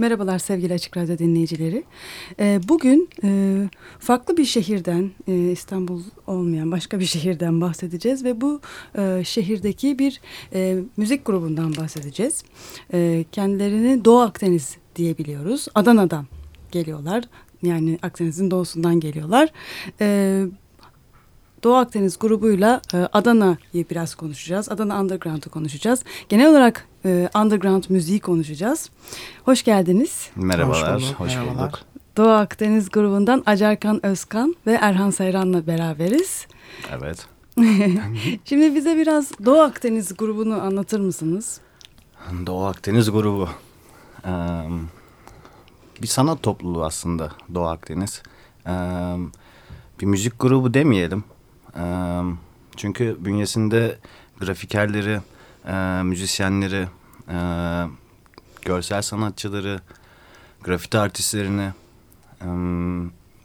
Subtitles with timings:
[0.00, 1.84] Merhabalar sevgili Açık Radyo dinleyicileri.
[2.40, 3.28] Ee, bugün e,
[3.98, 8.60] farklı bir şehirden, e, İstanbul olmayan başka bir şehirden bahsedeceğiz ve bu
[8.98, 10.20] e, şehirdeki bir
[10.54, 12.44] e, müzik grubundan bahsedeceğiz.
[12.92, 15.68] E, kendilerini Doğu Akdeniz diyebiliyoruz.
[15.74, 16.26] Adana'dan
[16.72, 17.24] geliyorlar.
[17.62, 19.48] Yani Akdeniz'in doğusundan geliyorlar.
[20.00, 20.44] E,
[21.66, 24.68] Doğu Akdeniz grubuyla e, Adana'yı biraz konuşacağız.
[24.68, 26.04] Adana Underground'u konuşacağız.
[26.28, 28.90] Genel olarak e, Underground müziği konuşacağız.
[29.44, 30.30] Hoş geldiniz.
[30.36, 31.20] Merhabalar, hoş bulduk.
[31.20, 31.80] Hoş bulduk.
[32.16, 36.46] Doğu Akdeniz grubundan Acarkan Özkan ve Erhan Sayran'la beraberiz.
[36.90, 37.26] Evet.
[38.44, 41.60] Şimdi bize biraz Doğu Akdeniz grubunu anlatır mısınız?
[42.46, 43.48] Doğu Akdeniz grubu.
[44.24, 44.30] Ee,
[46.02, 48.22] bir sanat topluluğu aslında Doğu Akdeniz.
[48.66, 48.72] Ee,
[50.00, 51.24] bir müzik grubu demeyelim.
[51.76, 52.22] Ee,
[52.76, 53.98] çünkü bünyesinde
[54.40, 55.20] grafikerleri,
[55.66, 56.88] e, müzisyenleri,
[57.28, 57.38] e,
[58.62, 59.80] görsel sanatçıları,
[60.62, 61.72] grafiti artistlerini
[62.40, 62.46] e,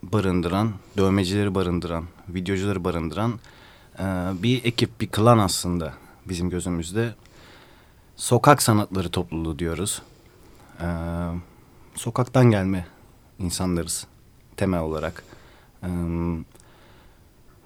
[0.04, 3.40] barındıran, dövmecileri barındıran, videocuları barındıran
[4.00, 4.04] e,
[4.44, 5.94] bir ekip, bir klan aslında
[6.26, 7.16] bizim gözümüzde.
[8.16, 10.02] Sokak sanatları topluluğu diyoruz.
[10.82, 10.88] E,
[11.96, 12.86] sokaktan gelme
[13.40, 14.08] insanlarız
[14.58, 15.24] temel olarak.
[15.84, 15.88] E,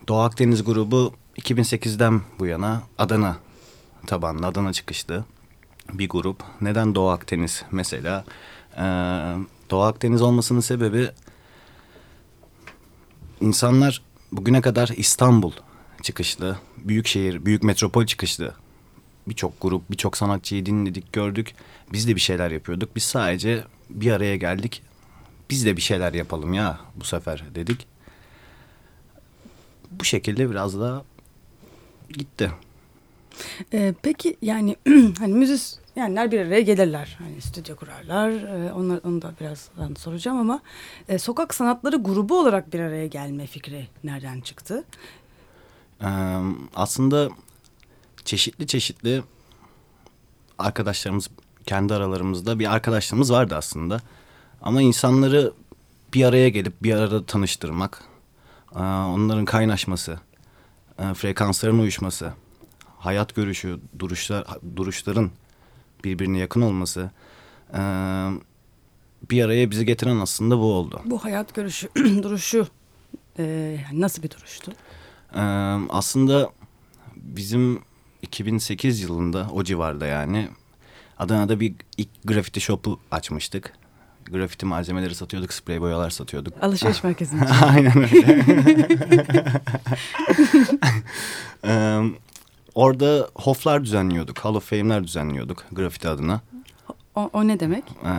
[0.08, 3.38] Doğu Akdeniz grubu 2008'den bu yana Adana
[4.08, 5.26] tabanlı, Adana çıkışlı
[5.94, 6.44] bir grup.
[6.62, 8.26] Neden Doğu Akdeniz mesela?
[8.78, 8.82] Ee,
[9.70, 11.10] Doğu Akdeniz olmasının sebebi
[13.42, 15.52] insanlar bugüne kadar İstanbul
[16.02, 18.54] çıkışlı, büyük şehir, büyük metropol çıkışlı
[19.28, 21.56] birçok grup, birçok sanatçıyı dinledik, gördük.
[21.94, 22.96] Biz de bir şeyler yapıyorduk.
[22.96, 24.82] Biz sadece bir araya geldik.
[25.50, 27.95] Biz de bir şeyler yapalım ya bu sefer dedik.
[30.00, 31.04] Bu şekilde biraz daha
[32.10, 32.52] gitti.
[33.74, 34.76] Ee, peki yani
[35.20, 37.16] hani müzisyenler bir araya gelirler.
[37.20, 38.30] Hani stüdyo kurarlar.
[38.32, 40.62] Ee, onlar, onu da birazdan soracağım ama
[41.10, 44.84] e, sokak sanatları grubu olarak bir araya gelme fikri nereden çıktı?
[46.02, 46.08] Ee,
[46.76, 47.30] aslında
[48.26, 49.24] çeşitli çeşitli
[50.60, 51.30] arkadaşlarımız
[51.66, 54.02] kendi aralarımızda bir arkadaşlarımız vardı aslında.
[54.62, 55.54] Ama insanları
[56.14, 58.04] bir araya gelip bir arada tanıştırmak,
[58.80, 60.20] onların kaynaşması,
[60.98, 62.34] frekansların uyuşması
[63.06, 65.32] hayat görüşü, duruşlar, duruşların
[66.04, 67.12] birbirine yakın olması
[67.74, 67.82] e,
[69.32, 71.02] bir araya bizi getiren aslında bu oldu.
[71.06, 71.90] Bu hayat görüşü,
[72.24, 72.68] duruşu
[73.40, 74.72] e, nasıl bir duruştu?
[75.36, 75.42] E,
[75.90, 76.50] aslında
[77.16, 77.82] bizim
[78.22, 80.50] 2008 yılında o civarda yani
[81.18, 83.74] Adana'da bir ilk grafiti shop'u açmıştık.
[84.32, 86.54] Grafiti malzemeleri satıyorduk, sprey boyalar satıyorduk.
[86.62, 87.46] Alışveriş merkezinde.
[87.46, 88.42] Aynen öyle.
[92.76, 96.42] Orada hoflar düzenliyorduk, Hall of Fame'ler düzenliyorduk grafiti adına.
[97.16, 97.84] O, o ne demek?
[98.06, 98.10] Ee,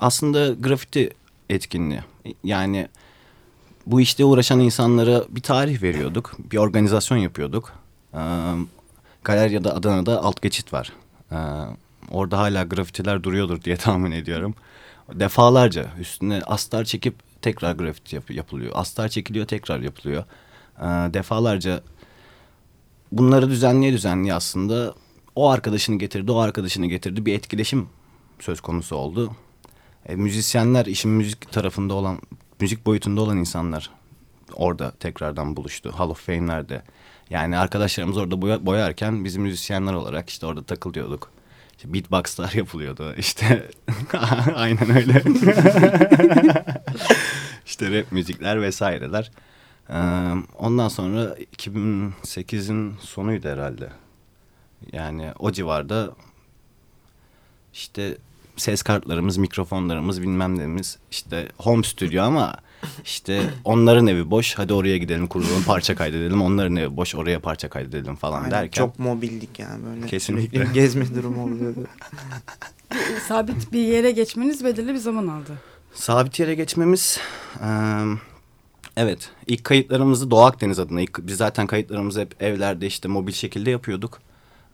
[0.00, 1.10] aslında grafiti
[1.50, 2.00] etkinliği.
[2.44, 2.88] Yani
[3.86, 6.32] bu işte uğraşan insanlara bir tarih veriyorduk.
[6.38, 7.72] Bir organizasyon yapıyorduk.
[8.14, 8.18] Ee,
[9.24, 10.92] Galerya'da Adana'da alt geçit var.
[11.32, 11.36] Ee,
[12.10, 14.54] orada hala grafitiler duruyordur diye tahmin ediyorum.
[15.12, 18.72] Defalarca üstüne astar çekip tekrar grafiti yap yapılıyor.
[18.74, 20.24] Astar çekiliyor tekrar yapılıyor.
[20.78, 20.84] Ee,
[21.14, 21.82] defalarca
[23.12, 24.94] bunları düzenleye düzenleye aslında
[25.34, 27.26] o arkadaşını getirdi, o arkadaşını getirdi.
[27.26, 27.88] Bir etkileşim
[28.40, 29.36] söz konusu oldu.
[30.06, 32.20] E, müzisyenler, işin müzik tarafında olan,
[32.60, 33.90] müzik boyutunda olan insanlar
[34.54, 35.92] orada tekrardan buluştu.
[35.96, 36.82] Hall of Fame'lerde.
[37.30, 41.30] Yani arkadaşlarımız orada boya, boyarken biz müzisyenler olarak işte orada takılıyorduk.
[41.76, 43.14] İşte beatboxlar yapılıyordu.
[43.18, 43.70] İşte
[44.54, 45.22] aynen öyle.
[47.66, 49.30] işte rap müzikler vesaireler.
[49.90, 49.94] Ee,
[50.58, 53.90] ondan sonra 2008'in sonuydu herhalde.
[54.92, 56.14] Yani o civarda
[57.74, 58.18] işte
[58.56, 62.54] ses kartlarımız, mikrofonlarımız bilmem neyimiz işte home stüdyo ama
[63.04, 67.68] işte onların evi boş hadi oraya gidelim kurulun parça kaydedelim onların evi boş oraya parça
[67.68, 68.82] kaydedelim falan Aynen, derken.
[68.82, 70.06] Çok mobildik yani böyle.
[70.06, 70.66] Kesinlikle.
[70.74, 71.86] Gezme durumu oluyordu.
[73.28, 75.52] Sabit bir yere geçmeniz belirli bir zaman aldı.
[75.94, 77.20] Sabit yere geçmemiz...
[77.62, 78.20] Um,
[78.96, 79.30] Evet.
[79.46, 81.00] ilk kayıtlarımızı Doğu Akdeniz adına.
[81.00, 84.18] Ilk, biz zaten kayıtlarımızı hep evlerde işte mobil şekilde yapıyorduk.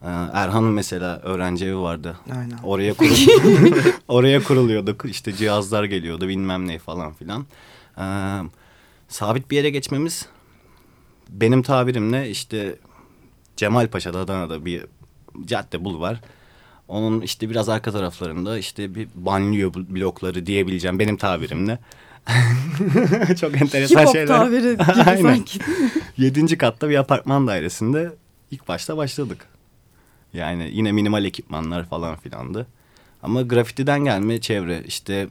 [0.03, 2.17] Ee, Erhan'ın mesela öğrenci evi vardı.
[2.31, 2.57] Aynen.
[2.63, 3.11] Oraya kurul
[4.07, 5.05] oraya kuruluyorduk.
[5.05, 7.45] İşte cihazlar geliyordu bilmem ne falan filan.
[7.97, 8.03] Ee,
[9.07, 10.25] sabit bir yere geçmemiz
[11.29, 12.75] benim tabirimle işte
[13.57, 14.85] Cemal Paşa'da Adana'da bir
[15.45, 16.21] cadde bul var.
[16.87, 21.79] Onun işte biraz arka taraflarında işte bir banliyö blokları diyebileceğim benim tabirimle.
[23.39, 24.27] Çok enteresan Hip-hop şeyler.
[24.27, 25.21] tabiri gibi Aynen.
[25.21, 25.59] sanki.
[26.17, 28.11] Yedinci katta bir apartman dairesinde
[28.51, 29.45] ilk başta başladık.
[30.33, 32.67] Yani yine minimal ekipmanlar falan filandı.
[33.23, 35.27] Ama grafitiden gelme çevre işte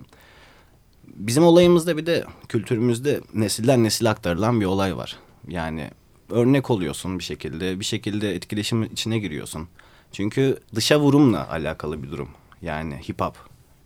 [1.17, 5.19] bizim olayımızda bir de kültürümüzde nesilden nesile aktarılan bir olay var.
[5.49, 5.91] Yani
[6.31, 9.69] örnek oluyorsun bir şekilde bir şekilde etkileşim içine giriyorsun.
[10.12, 12.29] Çünkü dışa vurumla alakalı bir durum.
[12.62, 13.37] Yani hip hop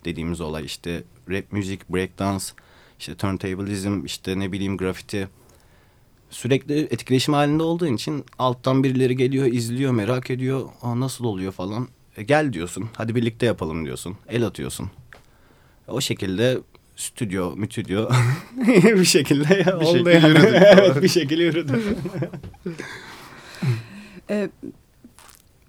[0.05, 2.44] dediğimiz olay işte rap müzik, breakdance,
[2.99, 5.28] işte turntablism, işte ne bileyim grafiti.
[6.31, 10.69] Sürekli etkileşim halinde olduğun için alttan birileri geliyor, izliyor, merak ediyor.
[10.82, 11.88] Aa, nasıl oluyor falan.
[12.17, 14.17] E, gel diyorsun, hadi birlikte yapalım diyorsun.
[14.28, 14.90] El atıyorsun.
[15.88, 16.58] O şekilde
[16.96, 18.10] stüdyo, mütüdyo
[18.84, 20.28] bir şekilde Bir oldu şekilde yani.
[20.28, 20.54] yürüdük.
[20.62, 21.96] evet, bir şekilde yürüdü.
[24.31, 24.48] E,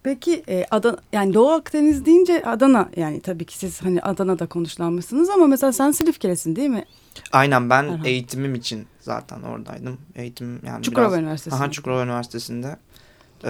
[0.04, 5.30] peki e, Adana, yani Doğu Akdeniz deyince Adana yani tabii ki siz hani Adana'da konuşlanmışsınız
[5.30, 6.86] ama mesela sen Silifke'lisin değil mi?
[7.32, 8.06] Aynen ben Erhan.
[8.06, 9.98] eğitimim için zaten oradaydım.
[10.16, 11.20] Eğitim yani Çukurova biraz...
[11.20, 11.64] Üniversitesi'nde.
[11.64, 12.78] Aha Çukurova Üniversitesi'nde.
[13.44, 13.50] Ee,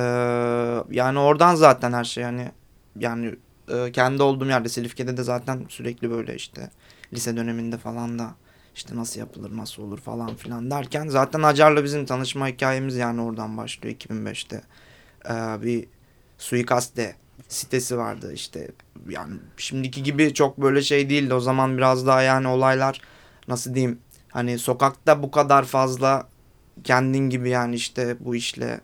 [0.91, 2.51] yani oradan zaten her şey yani
[3.00, 3.35] yani
[3.69, 6.69] e, kendi olduğum yerde Silifke'de de zaten sürekli böyle işte
[7.13, 8.36] lise döneminde falan da
[8.75, 13.57] işte nasıl yapılır nasıl olur falan filan derken zaten Acar'la bizim tanışma hikayemiz yani oradan
[13.57, 14.62] başlıyor 2005'te.
[15.30, 15.88] Ee, bir
[16.38, 17.15] suikaste
[17.48, 18.71] sitesi vardı işte
[19.09, 23.01] yani şimdiki gibi çok böyle şey değildi o zaman biraz daha yani olaylar
[23.48, 24.00] nasıl diyeyim
[24.31, 26.27] hani sokakta bu kadar fazla
[26.83, 28.81] kendin gibi yani işte bu işle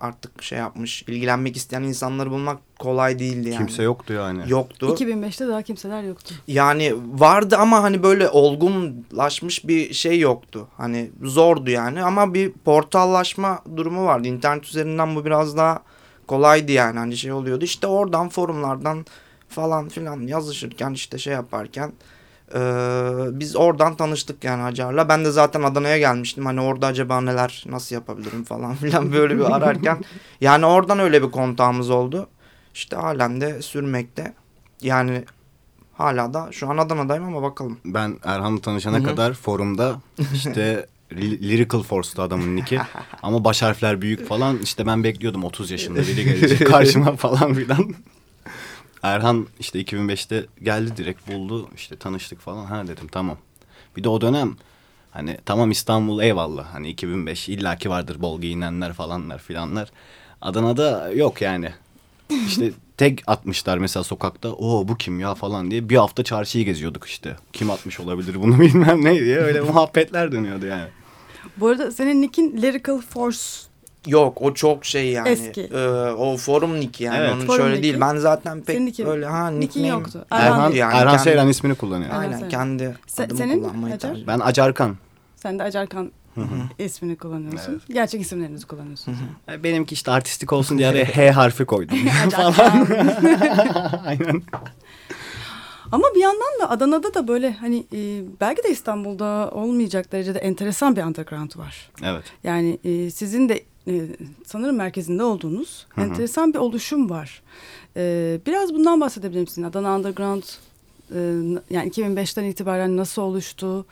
[0.00, 3.58] artık şey yapmış ilgilenmek isteyen insanları bulmak kolay değildi yani.
[3.58, 4.42] Kimse yoktu yani.
[4.46, 4.96] Yoktu.
[4.98, 6.34] 2005'te daha kimseler yoktu.
[6.48, 10.68] Yani vardı ama hani böyle olgunlaşmış bir şey yoktu.
[10.76, 14.28] Hani zordu yani ama bir portallaşma durumu vardı.
[14.28, 15.82] İnternet üzerinden bu biraz daha
[16.26, 17.64] kolaydı yani hani şey oluyordu.
[17.64, 19.06] İşte oradan forumlardan
[19.48, 21.92] falan filan yazışırken işte şey yaparken
[22.54, 22.60] eee,
[23.40, 25.08] biz oradan tanıştık yani Hacer'la.
[25.08, 26.46] Ben de zaten Adana'ya gelmiştim.
[26.46, 29.98] Hani orada acaba neler nasıl yapabilirim falan filan böyle bir ararken.
[30.40, 32.28] yani oradan öyle bir kontağımız oldu.
[32.74, 34.34] İşte halen de sürmekte.
[34.82, 35.24] Yani
[35.92, 37.78] hala da şu an Adana'dayım ama bakalım.
[37.84, 39.04] Ben Erhan'la tanışana Hı hı.
[39.04, 40.00] kadar forumda
[40.34, 42.78] işte Lyrical Force'tu adamın nicki.
[43.22, 44.58] Ama baş harfler büyük falan.
[44.58, 47.94] İşte ben bekliyordum 30 yaşında biri gelecek karşıma falan filan.
[49.02, 51.68] Erhan işte 2005'te geldi direkt buldu.
[51.76, 52.64] işte tanıştık falan.
[52.64, 53.36] Ha dedim tamam.
[53.96, 54.56] Bir de o dönem
[55.10, 56.74] hani tamam İstanbul eyvallah.
[56.74, 59.90] Hani 2005 illaki vardır bol giyinenler falanlar filanlar.
[60.42, 61.70] Adana'da yok yani.
[62.46, 64.52] İşte tek atmışlar mesela sokakta.
[64.52, 65.88] O bu kim ya falan diye.
[65.88, 67.36] Bir hafta çarşıyı geziyorduk işte.
[67.52, 69.38] Kim atmış olabilir bunu bilmem ne diye.
[69.38, 70.88] Öyle muhabbetler dönüyordu yani.
[71.56, 73.69] Bu arada senin nickin Lyrical Force.
[74.06, 75.28] Yok o çok şey yani.
[75.28, 75.60] Eski.
[75.60, 77.16] Ee, o forum nick yani.
[77.18, 77.32] Evet.
[77.34, 77.82] Onun Forum şöyle nicki.
[77.82, 78.00] değil.
[78.00, 80.24] Ben zaten pek Senin nickin- öyle ha nickin yoktu.
[80.30, 82.10] Erhan, yani Erhan kendi- Seyran ismini kullanıyor.
[82.14, 82.48] Aynen Seyran.
[82.48, 84.10] kendi Se- adımı senin kullanmayı Hacer?
[84.10, 84.96] tercih Ben Acarkan.
[85.36, 86.12] Sen de Acarkan
[86.78, 87.82] ismini kullanıyorsun.
[87.88, 89.16] Gerçek isimlerinizi kullanıyorsun.
[89.52, 91.98] E, Benimki işte artistik olsun diye araya H harfi koydum.
[92.26, 92.86] Acarkan.
[94.06, 94.42] Aynen.
[95.92, 100.96] Ama bir yandan da Adana'da da böyle hani e, belki de İstanbul'da olmayacak derecede enteresan
[100.96, 101.90] bir underground var.
[102.04, 102.24] Evet.
[102.44, 104.06] Yani e, sizin de e,
[104.46, 106.04] sanırım merkezinde olduğunuz Hı hı.
[106.04, 107.42] enteresan bir oluşum var.
[107.96, 109.62] E, biraz bundan bahsedebilir misin?
[109.62, 110.42] Adana Underground
[111.14, 111.18] e,
[111.70, 113.86] yani 2005'ten itibaren nasıl oluştu?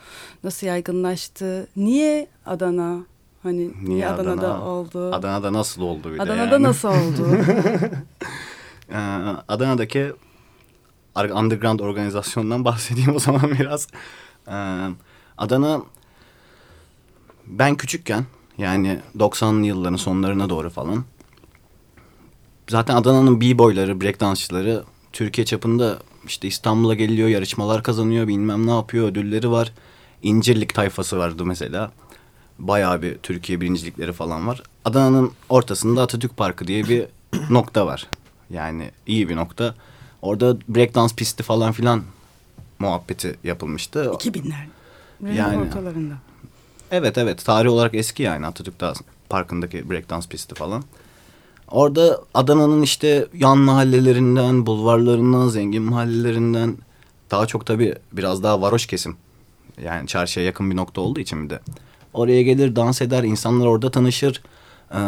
[0.45, 1.69] Nasıl yaygınlaştı?
[1.77, 2.99] Niye Adana?
[3.43, 4.65] Hani niye, Adana'da Adana?
[4.65, 5.15] oldu?
[5.15, 6.63] Adana'da nasıl oldu bir de Adana'da yani.
[6.63, 7.29] nasıl oldu?
[8.91, 8.97] Ee,
[9.49, 10.13] Adana'daki
[11.17, 13.89] underground organizasyondan bahsedeyim o zaman biraz.
[14.49, 14.87] Ee,
[15.39, 15.83] Adana
[17.47, 18.25] ben küçükken
[18.59, 21.05] yani 90'lı yılların sonlarına doğru falan
[22.69, 29.51] zaten Adana'nın b-boyları, breakdance'çıları Türkiye çapında işte İstanbul'a geliyor, yarışmalar kazanıyor, bilmem ne yapıyor, ödülleri
[29.51, 29.73] var.
[30.23, 31.93] İncirlik tayfası vardı mesela.
[32.59, 34.63] Bayağı bir Türkiye birincilikleri falan var.
[34.85, 37.07] Adana'nın ortasında Atatürk Parkı diye bir
[37.51, 38.07] nokta var.
[38.51, 39.75] Yani iyi bir nokta.
[40.23, 42.03] Orada breakdance pisti falan filan
[42.79, 44.05] muhabbeti yapılmıştı.
[44.05, 44.53] 2000'ler.
[45.23, 45.37] Yani.
[45.37, 45.57] Yani.
[45.57, 46.15] ortalarında.
[46.93, 48.93] Evet evet tarih olarak eski yani Atatürk Dağ
[49.29, 50.85] Parkı'ndaki breakdance pisti falan.
[51.71, 56.77] Orada Adana'nın işte yan mahallelerinden, bulvarlarından, zengin mahallelerinden
[57.31, 59.17] daha çok tabii biraz daha varoş kesim.
[59.85, 61.61] Yani çarşıya yakın bir nokta olduğu için bir de.
[62.15, 64.43] Oraya gelir, dans eder, insanlar orada tanışır.
[64.95, 64.99] Ee,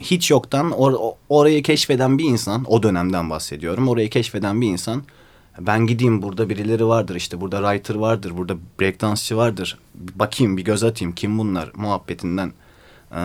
[0.00, 3.88] hiç yoktan or orayı keşfeden bir insan, o dönemden bahsediyorum.
[3.88, 5.02] Orayı keşfeden bir insan,
[5.60, 9.78] ben gideyim burada birileri vardır işte burada writer vardır, burada breakdansçı vardır.
[9.94, 12.52] Bakayım bir göz atayım kim bunlar muhabbetinden
[13.12, 13.20] e,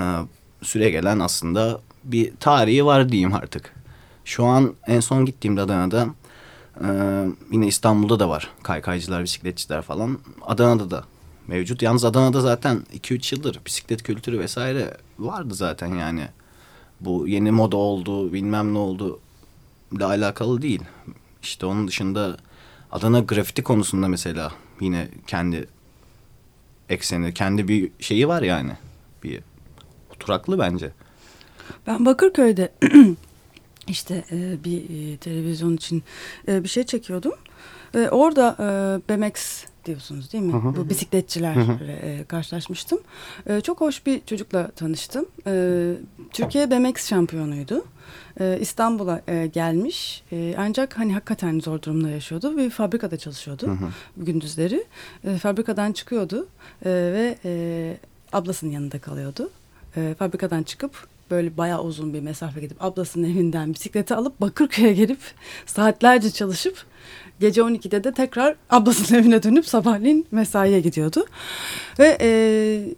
[0.61, 3.73] süre gelen aslında bir tarihi var diyeyim artık.
[4.25, 6.07] Şu an en son gittiğimde Adana'da
[6.83, 6.87] e,
[7.51, 10.19] yine İstanbul'da da var kaykaycılar, bisikletçiler falan.
[10.41, 11.03] Adana'da da
[11.47, 11.81] mevcut.
[11.81, 16.27] Yalnız Adana'da zaten 2-3 yıldır bisiklet kültürü vesaire vardı zaten yani.
[17.01, 19.19] Bu yeni moda oldu, bilmem ne oldu
[19.91, 20.81] ile alakalı değil.
[21.43, 22.37] İşte onun dışında
[22.91, 25.67] Adana grafiti konusunda mesela yine kendi
[26.89, 28.71] ekseni, kendi bir şeyi var yani.
[29.23, 29.39] Bir
[30.15, 30.91] oturaklı bence.
[31.87, 32.73] Ben Bakırköy'de
[33.87, 36.03] işte e, bir e, televizyon için
[36.47, 37.33] e, bir şey çekiyordum.
[37.95, 38.65] E, orada e,
[39.09, 40.53] BMX diyorsunuz değil mi?
[40.53, 40.75] Hı hı.
[40.75, 42.99] Bu bisikletçilerle e, karşılaşmıştım.
[43.45, 45.25] E, çok hoş bir çocukla tanıştım.
[45.47, 45.93] E,
[46.31, 47.85] Türkiye BMX şampiyonuydu.
[48.39, 50.23] E, İstanbul'a e, gelmiş.
[50.31, 52.57] E, ancak hani hakikaten zor durumda yaşıyordu.
[52.57, 53.89] Bir fabrikada çalışıyordu Hı hı.
[54.17, 54.83] gündüzleri.
[55.23, 56.47] E, fabrikadan çıkıyordu
[56.85, 57.97] e, ve e,
[58.33, 59.49] ablasının yanında kalıyordu.
[59.97, 65.19] E, fabrikadan çıkıp böyle bayağı uzun bir mesafe gidip ablasının evinden bisikleti alıp Bakırköy'e gelip
[65.65, 66.85] saatlerce çalışıp
[67.39, 71.25] gece 12'de de tekrar ablasının evine dönüp sabahleyin mesaiye gidiyordu.
[71.99, 72.29] Ve e,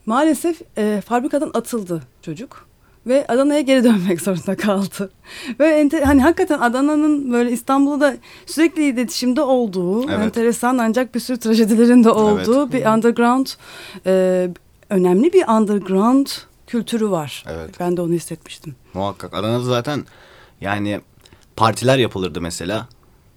[0.05, 2.67] maalesef e, fabrikadan atıldı çocuk
[3.07, 5.11] ve Adana'ya geri dönmek zorunda kaldı.
[5.59, 10.19] Ve ente, hani hakikaten Adana'nın böyle İstanbul'da sürekli iletişimde olduğu, Evet.
[10.19, 13.47] enteresan ancak bir sürü trajedilerin de olduğu bir underground,
[14.05, 14.47] e,
[14.89, 16.27] önemli bir underground
[16.67, 17.43] kültürü var.
[17.47, 17.69] Evet.
[17.79, 18.75] Ben de onu hissetmiştim.
[18.93, 19.33] Muhakkak.
[19.33, 20.05] Adana'da zaten
[20.61, 21.01] yani
[21.55, 22.87] partiler yapılırdı mesela.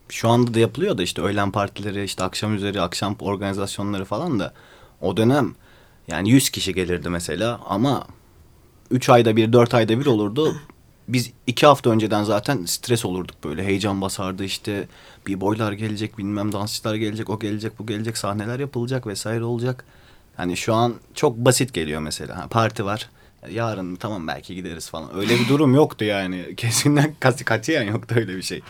[0.08, 4.52] Şu anda da yapılıyor da işte öğlen partileri, işte akşam üzeri, akşam organizasyonları falan da.
[5.00, 5.54] O dönem
[6.08, 8.06] yani 100 kişi gelirdi mesela ama
[8.90, 10.56] 3 ayda bir, 4 ayda bir olurdu.
[11.08, 13.64] Biz iki hafta önceden zaten stres olurduk böyle.
[13.64, 14.88] Heyecan basardı işte.
[15.26, 19.84] Bir boylar gelecek, bilmem dansçılar gelecek, o gelecek, bu gelecek, sahneler yapılacak vesaire olacak.
[20.36, 22.36] Hani şu an çok basit geliyor mesela.
[22.38, 23.10] Ha, parti var.
[23.50, 25.16] Yarın tamam belki gideriz falan.
[25.16, 26.44] Öyle bir durum yoktu yani.
[26.56, 28.60] Kesinlikle kat, katiyen yoktu öyle bir şey.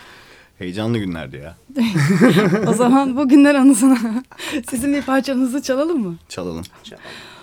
[0.58, 1.56] Heyecanlı günlerdi ya.
[2.66, 3.98] o zaman bugünler anısına
[4.70, 6.16] sizin bir parçanızı çalalım mı?
[6.28, 6.64] Çalalım.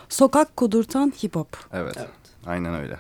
[0.10, 1.58] Sokak kudurtan hip hop.
[1.74, 1.96] Evet.
[1.98, 2.25] Evet.
[2.46, 2.98] Aynen öyle.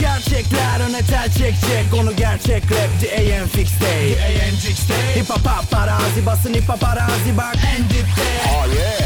[0.00, 1.94] Gerçekler öne tel çekecek.
[2.00, 4.14] Onu gerçek rap the AM fix day.
[4.14, 5.22] The AM fix day.
[5.22, 7.56] Hip hop paparazzi basın hip hop arazi bak.
[7.76, 8.22] En dipte.
[8.46, 8.99] Oh yeah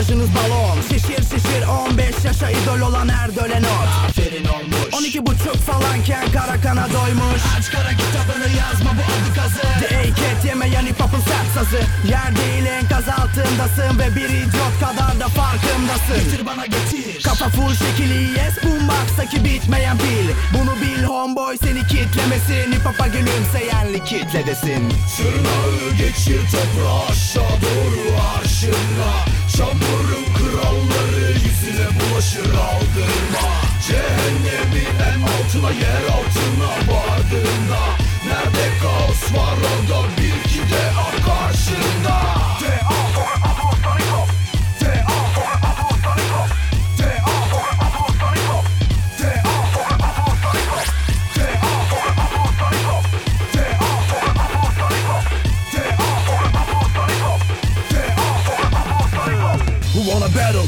[0.00, 0.80] İmajınız balon.
[0.88, 4.94] Şişir şişir 15 yaşa idol olan her dölen ot Aferin olmuş.
[4.98, 7.42] 12 buçuk falanken kara kana doymuş.
[7.58, 9.60] Aç kara kitabını yazma bu adı kazı.
[9.96, 11.80] A-Cat yemeyen hip hop'un sert sazı.
[12.08, 16.24] Yer değil enkaz altındasın Ve bir idiot kadar da farkındasın.
[16.24, 17.22] Getir bana getir.
[17.22, 20.28] Kafa full şekili yes boombox'taki bitmeyen pil.
[20.54, 22.72] Bunu bil homeboy seni kitlemesin.
[22.72, 24.92] Hip hop'a gülümseyenli kitledesin.
[25.16, 28.00] Tırnağı geçir toprağa aşağı doğru
[28.38, 33.48] arşınla Çamurun kralları yüzüne bulaşır aldırma
[33.86, 37.80] Cehennemin en altına yer altına vardığında
[38.26, 42.24] Nerede kaos var orada bir ki de ak karşında
[42.60, 42.99] D.A.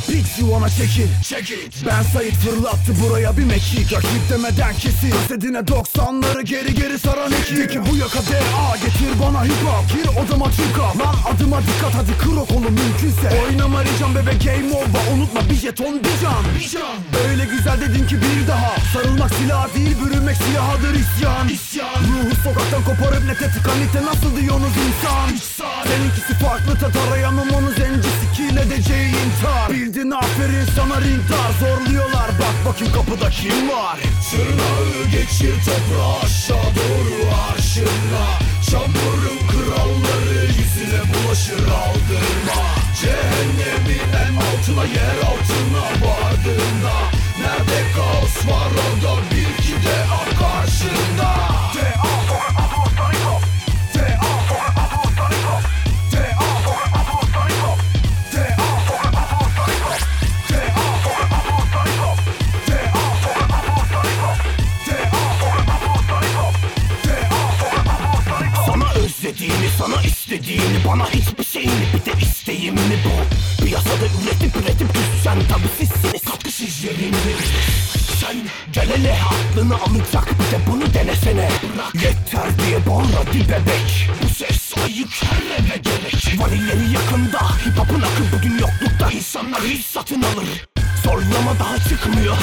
[0.06, 1.74] check it Check it.
[1.86, 3.92] Ben Sait fırlattı buraya bir mekik.
[3.92, 5.10] Rakip demeden kesin.
[5.10, 9.84] Kasetine 90'ları geri geri saran ekip De ki bu yaka DA getir bana hip hop.
[9.92, 13.42] Gir odama çık Lan adıma dikkat hadi kır o kolu mümkünse.
[13.44, 15.14] Oynama ricam bebe game over.
[15.14, 16.44] Unutma bir jeton bir can.
[16.58, 16.96] Bir can.
[17.28, 18.76] Öyle güzel dedin ki bir daha.
[18.92, 21.48] Sarılmak silah değil bürünmek silahadır isyan.
[21.48, 22.00] İsyan.
[22.08, 25.34] Ruhu sokaktan koparıp nete tıkanite nasıl diyorsunuz insan?
[25.34, 25.82] İhsan.
[25.88, 28.11] Seninkisi farklı tat arayamam onu kill
[28.56, 29.70] edeceği intihar.
[29.70, 31.50] Bildin aferin sana rintar.
[31.60, 32.28] Zorluyorlar.
[32.40, 33.98] Bak bakayım kapıda kim var?
[34.30, 37.16] Tırnağı geçir toprağa aşağı doğru
[37.48, 38.26] arşınla.
[38.70, 42.62] Çamurun kralları yüzüne bulaşır aldırma.
[43.00, 46.94] Cehennemin en altına yer altına vardığında.
[47.40, 50.42] Nerede kaos var orada bir de ak
[70.42, 73.64] istediğini Bana hiçbir şeyini bir de isteğimini bu.
[73.64, 77.34] Piyasada üretip üretip düşsen tabi sizsiniz Katkısız yerinde.
[78.20, 78.36] Sen
[78.72, 81.48] gel hele aklını alacak bir de bunu denesene.
[81.74, 81.94] Bırak.
[81.94, 84.08] Yeter diye bağırdı bebek.
[84.22, 89.86] Bu ses ayık her eve gerek Valileri yakında hip hop'un akı bugün yoklukta insanlar hiç
[89.86, 90.71] satın alır
[91.12, 92.36] Zorlama daha çıkmıyor.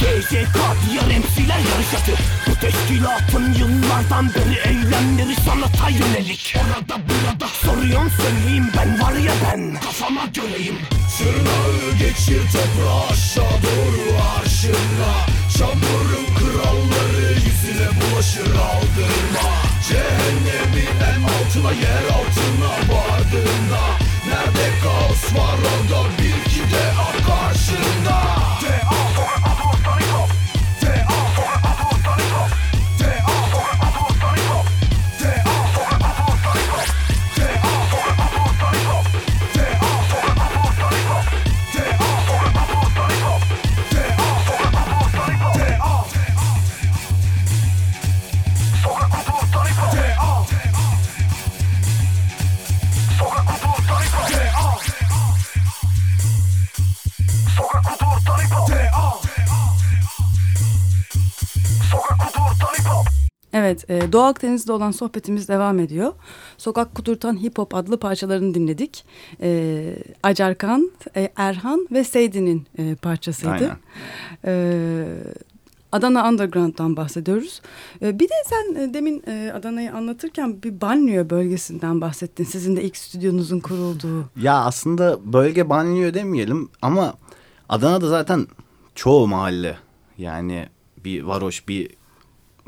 [0.00, 0.56] TCK
[0.86, 2.12] diğer MC'ler yarış atı
[2.46, 6.56] Bu teşkil Hilafın yıllardan beri eylemleri sanata yönelik.
[6.56, 7.48] Orada burada.
[7.48, 8.66] Soruyorum söyleyeyim.
[8.76, 9.74] Ben var ya ben.
[9.80, 10.78] Kafama göreyim.
[11.18, 15.26] Tırnağı geçir toprağı aşağı doğru arşınla.
[15.58, 23.82] Çamurun kralları yüzüne bulaşır aldırma Cehennemin en altına yer altına vardığında
[24.28, 28.27] Nerede kaos var orada bir ki de ak karşında
[63.68, 66.12] Evet, e, Doğu Akdeniz'de olan sohbetimiz devam ediyor.
[66.58, 69.04] Sokak Kudurtan Hip Hop adlı parçalarını dinledik.
[69.42, 73.50] E, Acarkan, e, Erhan ve Seydi'nin e, parçasıydı.
[73.50, 73.76] Aynen.
[74.44, 75.04] E,
[75.92, 77.62] Adana Underground'dan bahsediyoruz.
[78.02, 82.44] E, bir de sen e, demin e, Adana'yı anlatırken bir banliyö bölgesinden bahsettin.
[82.44, 84.24] Sizin de ilk stüdyonuzun kurulduğu.
[84.36, 87.14] Ya aslında bölge banliyö demeyelim ama
[87.68, 88.46] Adana'da zaten
[88.94, 89.78] çoğu mahalle
[90.18, 90.68] yani
[91.04, 91.97] bir varoş bir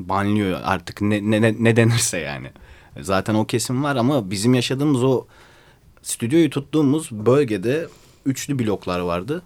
[0.09, 2.51] banliyö artık ne, ne, ne, denirse yani.
[3.01, 5.27] Zaten o kesim var ama bizim yaşadığımız o
[6.03, 7.87] stüdyoyu tuttuğumuz bölgede
[8.27, 9.43] üçlü bloklar vardı.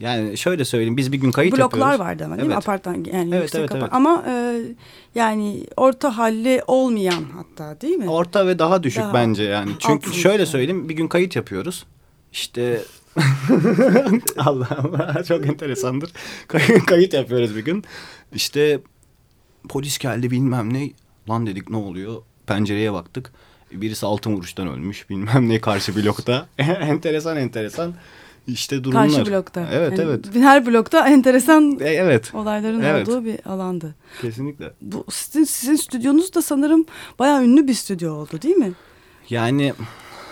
[0.00, 2.00] Yani şöyle söyleyeyim biz bir gün kayıt Bloklar yapıyoruz.
[2.00, 2.52] vardı ama değil mi?
[2.54, 2.62] Evet.
[2.68, 3.92] Apartman yani Evet, yüksek evet, apart- evet.
[3.94, 4.60] Ama e,
[5.14, 8.10] yani orta halli olmayan hatta değil mi?
[8.10, 9.70] Orta ve daha düşük Daha bence yani.
[9.78, 10.46] Çünkü altı şöyle yüzde.
[10.52, 11.86] söyleyeyim bir gün kayıt yapıyoruz.
[12.32, 12.80] İşte
[14.38, 16.12] Allah çok enteresandır.
[16.48, 17.84] Kay- kayıt yapıyoruz bir gün.
[18.34, 18.80] İşte
[19.68, 20.90] polis geldi bilmem ne.
[21.28, 22.22] Lan dedik ne oluyor?
[22.46, 23.32] Pencereye baktık.
[23.72, 25.10] Birisi altın vuruştan ölmüş.
[25.10, 26.46] Bilmem ne karşı blokta.
[26.58, 27.94] enteresan enteresan.
[28.46, 29.10] İşte durumlar.
[29.10, 29.68] Karşı blokta.
[29.72, 30.34] Evet Yani evet.
[30.34, 32.34] Her blokta enteresan E, evet.
[32.34, 33.08] olayların Evet.
[33.08, 33.94] olduğu bir alandı.
[34.20, 34.72] Kesinlikle.
[34.80, 36.84] Bu sizin, sizin stüdyonuz da sanırım
[37.18, 38.72] bayağı ünlü bir stüdyo oldu değil mi?
[39.30, 39.74] Yani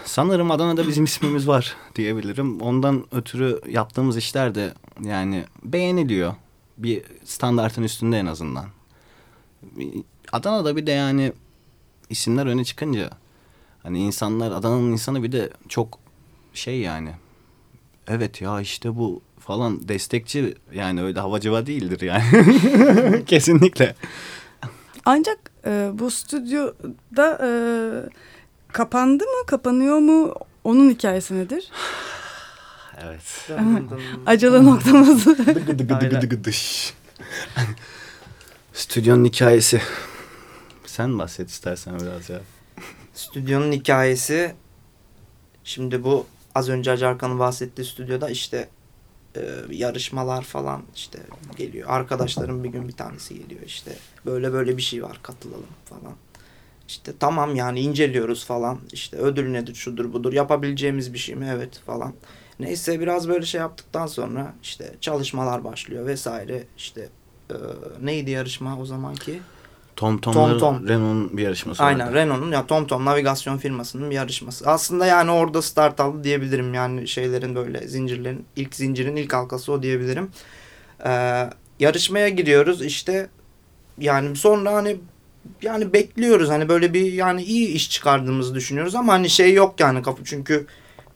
[0.05, 2.61] sanırım Adana'da bizim ismimiz var diyebilirim.
[2.61, 6.35] Ondan ötürü yaptığımız işler de yani beğeniliyor.
[6.79, 8.64] Bir standartın üstünde en azından.
[10.33, 11.33] Adana'da bir de yani
[12.11, 13.11] isimler öne çıkınca
[13.83, 15.99] hani insanlar Adana'nın insanı bir de çok
[16.55, 17.11] şey yani
[18.09, 23.25] evet ya işte bu falan destekçi yani öyle havacıva değildir yani.
[23.27, 23.94] Kesinlikle.
[25.05, 27.51] Ancak e, bu stüdyoda e,
[28.73, 30.35] kapandı mı, kapanıyor mu?
[30.64, 31.70] Onun hikayesi nedir?
[33.05, 33.51] Evet.
[34.27, 35.27] Acılı noktamız.
[38.81, 39.81] Stüdyonun hikayesi.
[40.87, 42.40] Sen bahset istersen biraz ya.
[43.14, 44.55] Stüdyonun hikayesi
[45.64, 48.69] şimdi bu az önce Acarkan'ın bahsettiği stüdyoda işte
[49.37, 49.40] e,
[49.71, 51.19] yarışmalar falan işte
[51.57, 51.88] geliyor.
[51.90, 56.14] Arkadaşlarım bir gün bir tanesi geliyor işte böyle böyle bir şey var katılalım falan.
[56.88, 61.79] İşte tamam yani inceliyoruz falan işte ödül nedir şudur budur yapabileceğimiz bir şey mi evet
[61.87, 62.14] falan.
[62.61, 67.09] Neyse biraz böyle şey yaptıktan sonra işte çalışmalar başlıyor vesaire işte
[67.51, 69.41] e, neydi yarışma o zamanki?
[69.97, 70.89] Tom Tom'ların Tom Tom.
[70.89, 72.15] Renault'un bir yarışması Aynen vardı.
[72.15, 74.71] Renault'un ya TomTom navigasyon firmasının bir yarışması.
[74.71, 76.75] Aslında yani orada start aldı diyebilirim.
[76.75, 80.31] Yani şeylerin böyle zincirlerin ilk zincirin ilk halkası o diyebilirim.
[81.07, 83.29] Ee, yarışmaya giriyoruz işte
[83.99, 84.97] yani sonra hani
[85.63, 90.03] yani bekliyoruz hani böyle bir yani iyi iş çıkardığımızı düşünüyoruz ama hani şey yok yani
[90.03, 90.67] kapı çünkü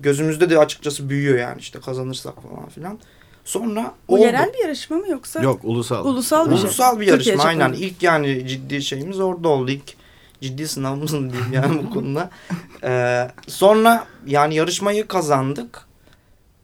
[0.01, 2.99] gözümüzde de açıkçası büyüyor yani işte kazanırsak falan filan.
[3.45, 4.23] Sonra Bu oldu.
[4.23, 5.41] yerel bir yarışma mı yoksa?
[5.43, 6.05] Yok ulusal.
[6.07, 6.65] Ulusal bir şey.
[6.65, 7.67] Ulusal bir Türkiye yarışma aynen.
[7.69, 7.85] çapında.
[7.87, 9.71] İlk yani ciddi şeyimiz orada oldu.
[9.71, 9.95] İlk
[10.41, 12.31] ciddi sınavımız mı diyeyim yani bu konuda.
[12.87, 15.87] Ee, sonra yani yarışmayı kazandık.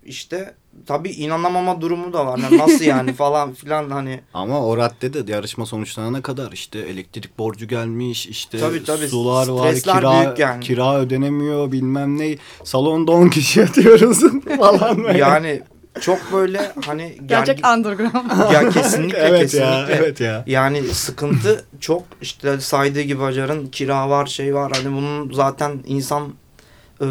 [0.04, 0.54] İşte
[0.86, 2.38] tabii inanamama durumu da var.
[2.38, 4.20] Yani nasıl yani falan filan hani.
[4.34, 9.08] Ama o raddede yarışma sonuçlanana kadar işte elektrik borcu gelmiş, işte Tabii, tabii.
[9.08, 10.64] sular var, kira, büyük yani.
[10.64, 12.36] kira ödemiyor bilmem ne.
[12.64, 14.20] Salonda 10 kişi yatıyoruz
[14.58, 15.14] falan.
[15.14, 15.62] Yani
[16.00, 18.52] çok böyle hani Gerçek yani, underground.
[18.52, 19.66] ya kesinlikle evet kesinlikle.
[19.66, 20.44] ya, evet ya.
[20.46, 26.34] Yani sıkıntı çok işte saydığı gibi Acar'ın kira var şey var hani bunun zaten insan
[27.00, 27.06] e,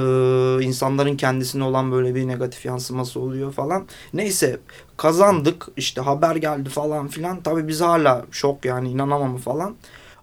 [0.61, 3.87] insanların kendisine olan böyle bir negatif yansıması oluyor falan.
[4.13, 4.59] Neyse
[4.97, 9.75] kazandık işte haber geldi falan filan tabii biz hala şok yani inanamam falan.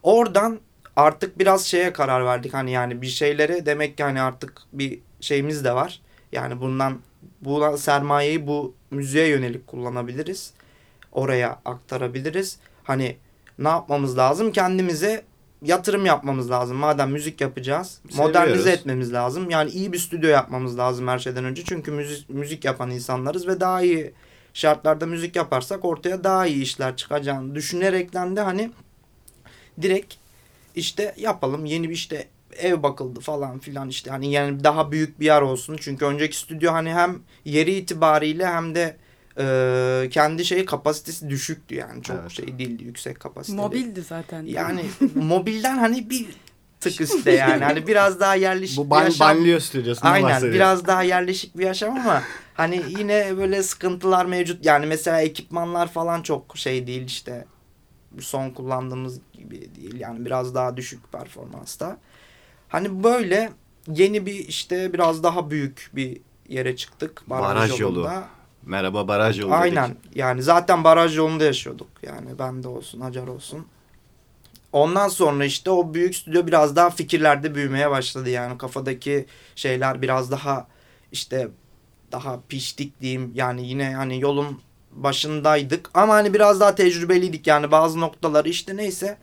[0.02, 0.58] Oradan
[0.96, 5.64] artık biraz şeye karar verdik hani yani bir şeylere demek ki hani artık bir şeyimiz
[5.64, 6.00] de var.
[6.32, 6.98] Yani bundan
[7.40, 10.52] bu sermayeyi bu müziğe yönelik kullanabiliriz.
[11.12, 12.58] Oraya aktarabiliriz.
[12.84, 13.16] Hani
[13.58, 14.52] ne yapmamız lazım?
[14.52, 15.24] Kendimize
[15.62, 16.76] yatırım yapmamız lazım.
[16.76, 18.18] Madem müzik yapacağız, Seviyoruz.
[18.18, 19.50] modernize etmemiz lazım.
[19.50, 21.64] Yani iyi bir stüdyo yapmamız lazım her şeyden önce.
[21.64, 24.12] Çünkü müzik, müzik yapan insanlarız ve daha iyi
[24.54, 28.70] şartlarda müzik yaparsak ortaya daha iyi işler çıkacağını düşünerekten de hani
[29.82, 30.14] direkt
[30.74, 35.26] işte yapalım yeni bir işte ev bakıldı falan filan işte hani yani daha büyük bir
[35.26, 35.76] yer olsun.
[35.80, 38.96] Çünkü önceki stüdyo hani hem yeri itibariyle hem de
[39.38, 42.30] e, kendi şey kapasitesi düşüktü yani çok Evet.
[42.30, 43.56] şey değildi yüksek kapasiteli.
[43.60, 44.42] Mobildi zaten.
[44.42, 46.26] Yani mobilden hani bir
[46.80, 49.28] tık üstte yani hani biraz daha yerleşik Bu bir ban, yaşam.
[49.28, 50.54] banliyö stüdyosundan Aynen bahsediyor.
[50.54, 52.22] biraz daha yerleşik bir yaşam ama
[52.54, 54.64] hani yine böyle sıkıntılar mevcut.
[54.64, 57.44] Yani mesela ekipmanlar falan çok şey değil işte
[58.20, 60.00] son kullandığımız gibi değil.
[60.00, 61.98] Yani biraz daha düşük performansta.
[62.68, 63.52] Hani böyle
[63.88, 67.22] yeni bir işte biraz daha büyük bir yere çıktık.
[67.26, 67.82] Baraj yolu.
[67.82, 68.28] yolunda.
[68.62, 69.90] Merhaba baraj yolu Aynen.
[69.90, 70.16] dedik.
[70.16, 71.88] Yani zaten baraj yolunda yaşıyorduk.
[72.02, 73.66] Yani bende olsun, Acar olsun.
[74.72, 78.30] Ondan sonra işte o büyük stüdyo biraz daha fikirlerde büyümeye başladı.
[78.30, 79.26] Yani kafadaki
[79.56, 80.66] şeyler biraz daha
[81.12, 81.48] işte
[82.12, 83.32] daha piştik diyeyim.
[83.34, 84.60] Yani yine hani yolun
[84.92, 89.18] başındaydık ama hani biraz daha tecrübeliydik yani bazı noktaları işte neyse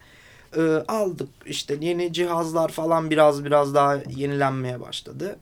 [0.58, 5.40] e, aldık işte yeni cihazlar falan biraz biraz daha yenilenmeye başladı.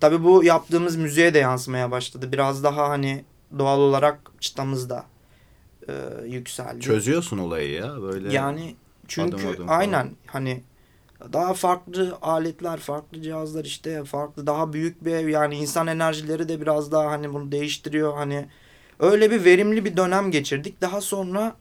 [0.00, 2.32] Tabii bu yaptığımız müziğe de yansımaya başladı.
[2.32, 3.24] Biraz daha hani
[3.58, 5.04] doğal olarak çıtamız da
[5.88, 5.92] e,
[6.26, 6.80] yükseldi.
[6.80, 8.32] Çözüyorsun olayı ya böyle.
[8.32, 8.76] Yani
[9.08, 9.78] çünkü adım adım falan.
[9.78, 10.62] aynen hani
[11.32, 16.60] daha farklı aletler, farklı cihazlar işte farklı daha büyük bir ev yani insan enerjileri de
[16.60, 18.46] biraz daha hani bunu değiştiriyor hani
[19.00, 20.80] öyle bir verimli bir dönem geçirdik.
[20.80, 21.56] Daha sonra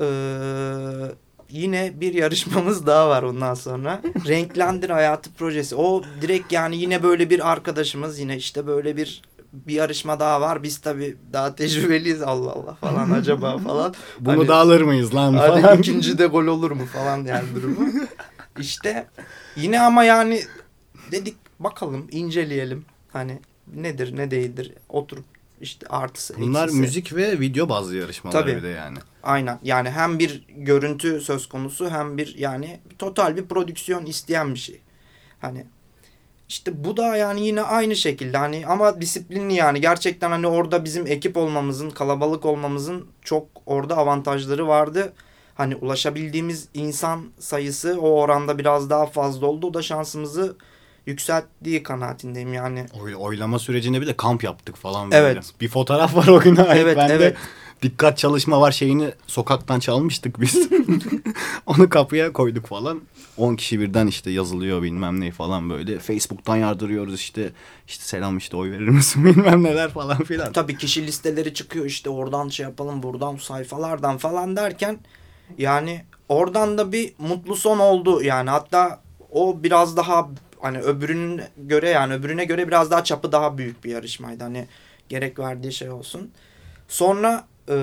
[0.00, 0.06] eee,
[1.50, 4.00] yine bir yarışmamız daha var ondan sonra.
[4.28, 5.76] Renklendir Hayatı projesi.
[5.76, 10.62] O direkt yani yine böyle bir arkadaşımız yine işte böyle bir bir yarışma daha var.
[10.62, 13.94] Biz tabii daha tecrübeliyiz Allah Allah falan acaba falan.
[14.20, 15.78] Bunu Hani- da alır mıyız lan Hadi falan.
[15.78, 17.88] ikinci de gol olur mu falan yani durumu.
[18.60, 19.06] İşte
[19.56, 20.40] yine ama yani
[21.12, 22.84] dedik bakalım inceleyelim.
[23.12, 23.38] Hani
[23.74, 25.24] nedir ne değildir oturup
[25.64, 26.80] işte artısı Bunlar eksisi.
[26.80, 28.56] müzik ve video bazlı yarışmalar Tabii.
[28.56, 28.98] bir de yani.
[29.22, 34.58] Aynen yani hem bir görüntü söz konusu hem bir yani total bir prodüksiyon isteyen bir
[34.58, 34.80] şey.
[35.40, 35.66] Hani
[36.48, 41.06] işte bu da yani yine aynı şekilde hani ama disiplinli yani gerçekten hani orada bizim
[41.06, 45.12] ekip olmamızın kalabalık olmamızın çok orada avantajları vardı.
[45.54, 49.66] Hani ulaşabildiğimiz insan sayısı o oranda biraz daha fazla oldu.
[49.66, 50.56] O da şansımızı
[51.06, 52.86] yükselttiği kanaatindeyim yani.
[53.02, 55.22] Oy, oylama sürecinde bir de kamp yaptık falan böyle.
[55.22, 55.44] Evet.
[55.60, 57.14] Bir fotoğraf var o ait Evet, bende.
[57.14, 57.36] evet.
[57.82, 60.68] Dikkat çalışma var şeyini sokaktan çalmıştık biz.
[61.66, 63.00] Onu kapıya koyduk falan.
[63.36, 65.98] 10 kişi birden işte yazılıyor bilmem ne falan böyle.
[65.98, 67.52] Facebook'tan yardırıyoruz işte.
[67.88, 70.52] İşte selam işte oy verir misin bilmem neler falan filan.
[70.52, 74.98] Tabii kişi listeleri çıkıyor işte oradan şey yapalım buradan sayfalardan falan derken
[75.58, 80.28] yani oradan da bir mutlu son oldu yani hatta o biraz daha
[80.64, 84.44] hani öbürünün göre yani öbürüne göre biraz daha çapı daha büyük bir yarışmaydı.
[84.44, 84.66] Hani
[85.08, 86.30] gerek verdiği şey olsun.
[86.88, 87.74] Sonra e,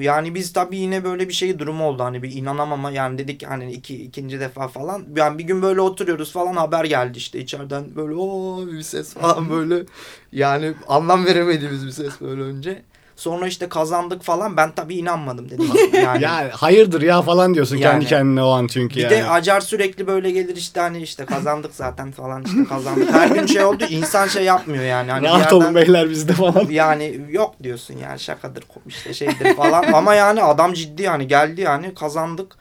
[0.00, 2.02] yani biz tabii yine böyle bir şey durumu oldu.
[2.04, 5.06] Hani bir inanamama yani dedik hani iki ikinci defa falan.
[5.16, 7.96] Yani bir gün böyle oturuyoruz falan haber geldi işte içeriden.
[7.96, 9.84] Böyle o bir ses falan böyle.
[10.32, 12.82] Yani anlam veremediğimiz bir ses böyle önce.
[13.20, 15.70] Sonra işte kazandık falan ben tabii inanmadım dedim.
[15.92, 17.92] Yani, Ya hayırdır ya falan diyorsun Yani.
[17.92, 19.10] kendi kendine o an çünkü bir yani.
[19.10, 23.12] de Acar sürekli böyle gelir işte hani işte kazandık zaten falan işte kazandık.
[23.12, 25.10] Her gün şey oldu insan şey yapmıyor yani.
[25.10, 26.66] Hani Rahat yerden- olun beyler bizde falan.
[26.70, 31.94] yani yok diyorsun yani şakadır işte şeydir falan ama yani adam ciddi yani geldi yani
[31.94, 32.56] kazandık.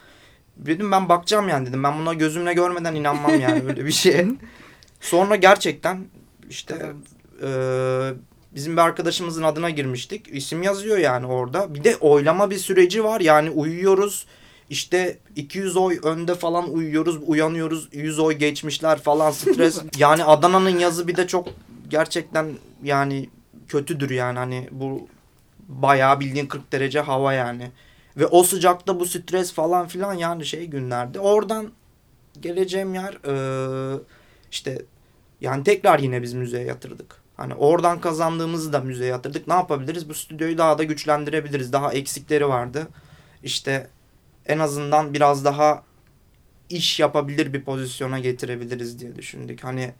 [0.57, 4.27] Dedim ben bakacağım yani dedim ben buna gözümle görmeden inanmam yani öyle bir şeye.
[5.01, 6.05] Sonra gerçekten
[6.49, 6.75] işte
[7.43, 8.13] eee,
[8.55, 10.27] bizim bir arkadaşımızın adına girmiştik.
[10.31, 11.73] İsim yazıyor yani orada.
[11.75, 14.25] Bir de oylama bir süreci var yani uyuyoruz.
[14.69, 17.89] İşte 200 oy önde falan uyuyoruz, uyanıyoruz.
[17.91, 19.81] 100 oy geçmişler falan stres.
[19.97, 21.47] yani Adana'nın yazı bir de çok
[21.89, 22.47] gerçekten
[22.83, 23.29] yani
[23.67, 25.07] kötüdür yani hani bu
[25.67, 27.71] bayağı bildiğin 40 derece hava yani.
[28.17, 31.19] Ve o sıcakta bu stres falan filan yani şey günlerde.
[31.19, 31.71] Oradan
[32.41, 33.99] geleceğim yer eee,
[34.51, 34.81] işte
[35.41, 37.18] yani tekrar yine biz müzeye yatırdık.
[37.39, 39.47] Hani oradan kazandığımızı da müzeye yatırdık.
[39.47, 40.09] Ne yapabiliriz?
[40.09, 41.73] Bu stüdyoyu daha da güçlendirebiliriz.
[41.73, 42.87] Daha eksikleri vardı.
[43.43, 43.87] İşte
[44.45, 45.83] en azından biraz daha
[46.69, 49.63] iş yapabilir bir pozisyona getirebiliriz diye düşündük.
[49.63, 49.93] Hani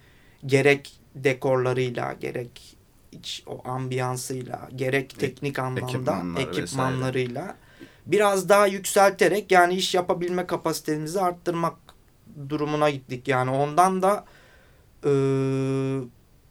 [0.46, 2.78] gerek dekorlarıyla, gerek
[3.12, 7.56] iç o ambiyansıyla, gerek teknik anlamda ekipmanlar ekipmanlarıyla
[8.06, 11.76] biraz daha yükselterek yani iş yapabilme kapasitemizi arttırmak
[12.50, 13.28] durumuna gittik.
[13.28, 14.26] Yani ondan da
[15.06, 16.02] eee,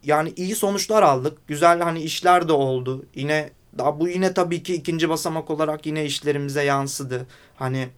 [0.02, 1.48] yani iyi sonuçlar aldık.
[1.48, 3.06] Güzel hani işler de oldu.
[3.14, 7.26] Yine daha bu yine tabii ki ikinci basamak olarak yine işlerimize yansıdı.
[7.56, 7.88] Hani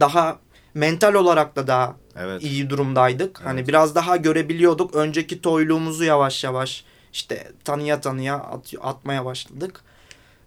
[0.00, 0.38] daha
[0.74, 2.42] mental olarak da daha Evet.
[2.42, 3.40] iyi durumdaydık.
[3.44, 4.94] Hani biraz daha görebiliyorduk.
[4.94, 9.80] Önceki toyluğumuzu yavaş yavaş işte tanıya tanıya at- atmaya başladık.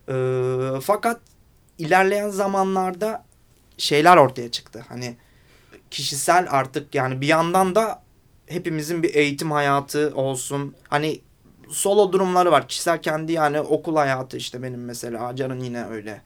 [0.09, 0.53] Ee,
[0.83, 1.19] fakat
[1.77, 3.25] ilerleyen zamanlarda
[3.77, 4.85] şeyler ortaya çıktı.
[4.89, 5.17] Hani
[5.91, 8.03] kişisel artık yani bir yandan da
[8.49, 10.75] hepimizin bir eğitim hayatı olsun.
[10.87, 11.21] Hani
[11.69, 12.67] solo durumları var.
[12.67, 15.35] Kişisel kendi yani okul hayatı işte benim mesela.
[15.35, 16.21] Can'ın yine öyle.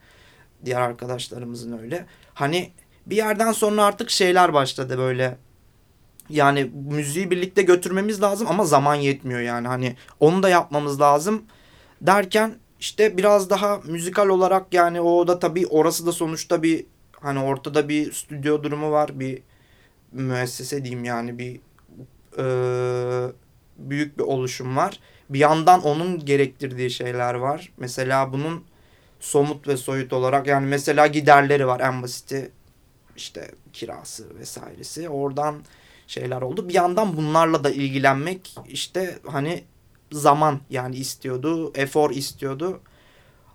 [0.64, 2.06] Diğer arkadaşlarımızın öyle.
[2.34, 2.72] Hani
[3.06, 5.38] bir yerden sonra artık şeyler başladı böyle.
[6.28, 9.68] Yani müziği birlikte götürmemiz lazım ama zaman yetmiyor yani.
[9.68, 11.42] Hani onu da yapmamız lazım
[12.00, 16.86] derken işte biraz daha müzikal olarak yani o da tabii orası da sonuçta bir
[17.20, 19.20] hani ortada bir stüdyo durumu var.
[19.20, 19.42] Bir
[20.12, 21.60] müessese diyeyim yani bir
[22.38, 23.32] eee,
[23.78, 25.00] büyük bir oluşum var.
[25.30, 27.72] Bir yandan onun gerektirdiği şeyler var.
[27.76, 28.64] Mesela bunun
[29.20, 32.50] somut ve soyut olarak yani mesela giderleri var en basiti
[33.16, 35.56] işte kirası vesairesi oradan
[36.06, 36.68] şeyler oldu.
[36.68, 39.64] Bir yandan bunlarla da ilgilenmek işte hani
[40.12, 42.80] zaman yani istiyordu, efor istiyordu.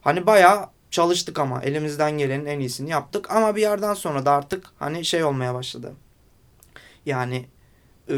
[0.02, 4.66] Hani bayağı çalıştık ama elimizden gelenin en iyisini yaptık ama bir yerden sonra da artık
[4.80, 5.94] hani şey olmaya başladı.
[7.06, 7.46] Yani
[8.10, 8.16] e,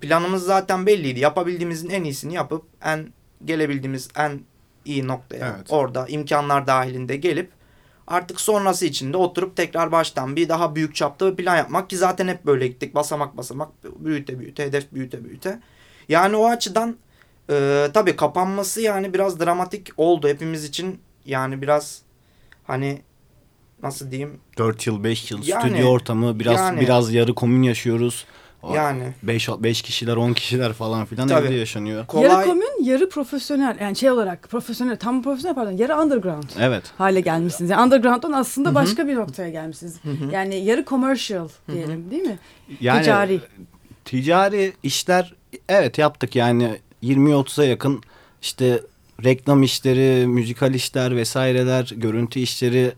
[0.00, 1.20] planımız zaten belliydi.
[1.20, 3.12] Yapabildiğimizin en iyisini yapıp en
[3.44, 4.40] gelebildiğimiz en
[4.84, 5.66] iyi noktaya Evet.
[5.70, 7.50] orada imkanlar dahilinde gelip
[8.06, 11.96] artık sonrası için de oturup tekrar baştan bir daha büyük çapta bir plan yapmak ki
[11.96, 15.60] zaten hep böyle gittik basamak basamak büyüte büyüte hedef büyüte büyüte.
[16.08, 16.96] Yani o açıdan
[17.50, 22.02] e, tabii kapanması yani biraz dramatik oldu hepimiz için yani biraz
[22.64, 23.02] hani
[23.82, 28.24] nasıl diyeyim 4 yıl 5 yıl Yani- stüdyo ortamı biraz yani- biraz yarı komün yaşıyoruz.
[28.74, 31.46] Yani 5 5 kişiler 10 kişiler falan filan Tabii.
[31.46, 32.06] evde yaşanıyor.
[32.06, 33.76] kolay Yarı komün, yarı profesyonel.
[33.80, 36.84] Yani şey olarak profesyonel, tam profesyonel pardon, yarı underground Evet.
[36.98, 37.70] hale gelmişsiniz.
[37.70, 39.96] Yani underground'dan aslında başka bir noktaya gelmişsiniz.
[40.32, 42.38] Yani yarı commercial diyelim değil mi?
[42.80, 43.40] Yani Ticari.
[44.04, 45.34] ticari işler
[45.68, 48.00] evet yaptık yani 20-30'a yakın
[48.42, 48.80] işte
[49.24, 52.92] reklam işleri, müzikal işler vesaireler, görüntü işleri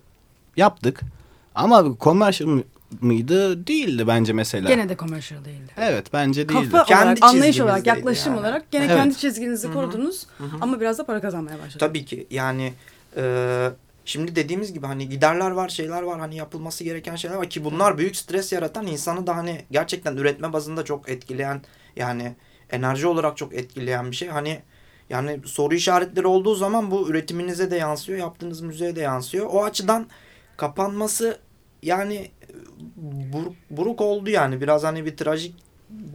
[0.57, 1.01] yaptık.
[1.55, 2.63] Ama commercial
[3.01, 3.67] mıydı?
[3.67, 4.69] Değildi bence mesela.
[4.69, 5.73] Gene de commercial değildi.
[5.77, 6.71] Evet bence değildi.
[6.71, 8.41] Kafa Kendi olarak, anlayış olarak, yaklaşım yani.
[8.41, 8.97] olarak gene Evet.
[8.97, 10.27] kendi çizginizi korudunuz
[10.61, 11.79] ama biraz da para kazanmaya başladınız.
[11.79, 12.73] Tabii ki yani
[13.17, 13.71] e,
[14.05, 17.99] şimdi dediğimiz gibi hani giderler var şeyler var hani yapılması gereken şeyler var ki bunlar
[17.99, 21.63] büyük stres yaratan insanı da hani gerçekten üretme bazında çok etkileyen
[21.97, 22.35] yani
[22.71, 24.29] enerji olarak çok etkileyen bir şey.
[24.29, 24.63] Hani
[25.11, 29.47] yani soru işaretleri olduğu zaman bu üretiminize de yansıyor yaptığınız müziğe de yansıyor.
[29.53, 30.07] O açıdan
[30.57, 31.39] kapanması
[31.83, 32.31] yani
[32.97, 35.55] buruk, buruk oldu yani biraz hani bir trajik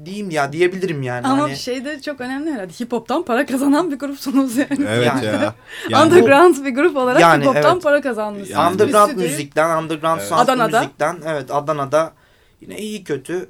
[0.06, 1.28] diyeyim ya diyebilirim yani.
[1.28, 2.74] Ama hani, şey de çok önemli herhalde.
[2.74, 4.86] Hip hop'tan para kazanan bir grupsunuz yani.
[4.88, 5.56] Evet Yani- ya.
[5.90, 7.84] Yani Underground bir grup olarak Yani hip hop'tan evet.
[7.84, 8.50] para kazanmışsınız.
[8.50, 10.30] Yani- underground müzikten, underground Evet.
[10.30, 10.80] sanat Adana'da.
[10.82, 12.14] müzikten, evet Adana'da
[12.62, 13.50] yine iyi kötü.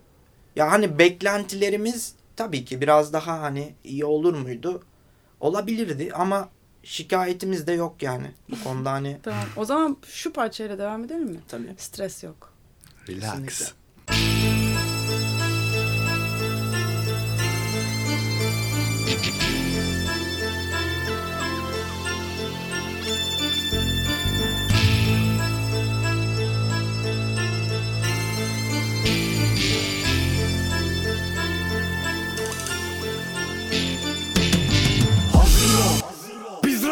[0.56, 4.84] Ya hani beklentilerimiz tabii ki biraz daha hani iyi olur muydu?
[5.40, 6.50] Olabilirdi ama
[6.84, 8.32] şikayetimiz de yok yani.
[8.50, 9.44] Bu konuda hani Tamam.
[9.58, 11.40] O zaman şu parçayla devam edelim mi?
[11.48, 11.76] tabii.
[11.78, 12.51] Stres yok.
[13.08, 13.74] Relax.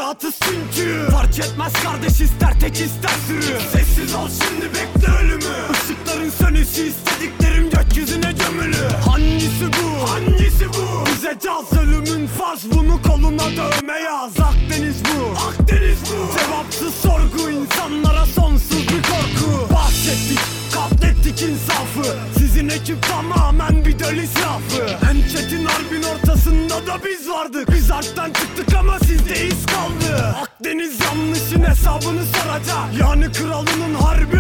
[0.10, 1.12] Rahatız çünkü.
[1.12, 3.60] Fark etmez kardeş ister tek ister sürü.
[3.72, 5.56] Sessiz ol şimdi bekle ölümü.
[5.74, 8.90] Işıkların sönüşü istediklerim gökyüzüne gömülü.
[9.10, 10.10] Hangisi bu?
[10.10, 11.06] Hangisi bu?
[11.06, 14.40] Bize caz ölümün farz bunu koluna dövme yaz.
[14.40, 15.40] Akdeniz bu.
[15.50, 16.40] Akdeniz bu.
[16.40, 19.74] Cevapsız sorgu insanlara sonsuz bir korku.
[19.74, 22.18] Bahsettik katlettik insafı.
[22.38, 27.72] Sizin ekip tamamen bir deli safı En çetin harbin ortasında da biz vardık.
[27.72, 30.36] Biz harpten çıktık ama sizde iz kaldı.
[30.44, 33.02] Akdeniz yanlışın hesabını soracak.
[33.02, 34.38] Yani kralının harbi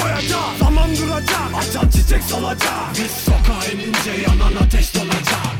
[0.00, 0.58] koyacak.
[0.58, 1.48] Zaman duracak.
[1.58, 2.80] Açan çiçek solacak.
[2.92, 5.54] Biz sokağa inince yanan ateş dolacak.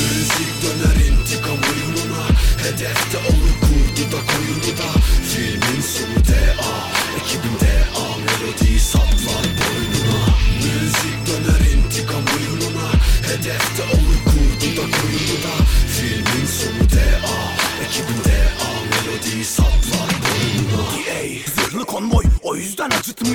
[0.00, 2.24] Müzik döner intikam oyununa.
[2.62, 5.00] Hedefte olur kurdu da koyunu da.
[5.30, 6.23] Filmin sonu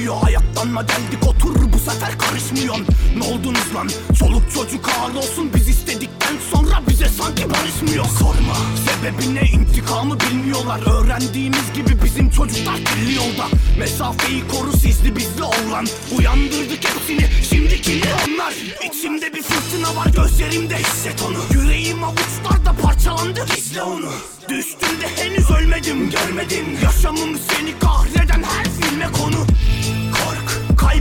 [0.10, 2.86] acıtmıyor Ayaklanma geldik otur bu sefer karışmıyorsun.
[3.18, 3.90] Ne oldunuz lan?
[4.20, 8.06] Çoluk çocuk ağır olsun Biz istedikten sonra bize sanki barışmıyor.
[8.06, 8.56] Sorma.
[8.86, 9.42] Sebebi ne?
[9.42, 10.80] İntikamı bilmiyorlar.
[10.86, 13.48] Öğrendiğimiz gibi bizim çocuklar kirli yolda.
[13.80, 15.88] Mesafeyi koru sizli bizli olan.
[16.18, 18.54] Uyandırdık hepsini şimdiki onlar.
[18.90, 21.62] İçimde bir fırtına var gözlerimde hisset onu.
[21.62, 24.12] Yüreğim avuçlarda parçalandı gizle onu.
[24.50, 26.78] Düştüm de henüz ölmedim görmedin.
[26.84, 29.46] Yaşamım seni kahreden her filme konu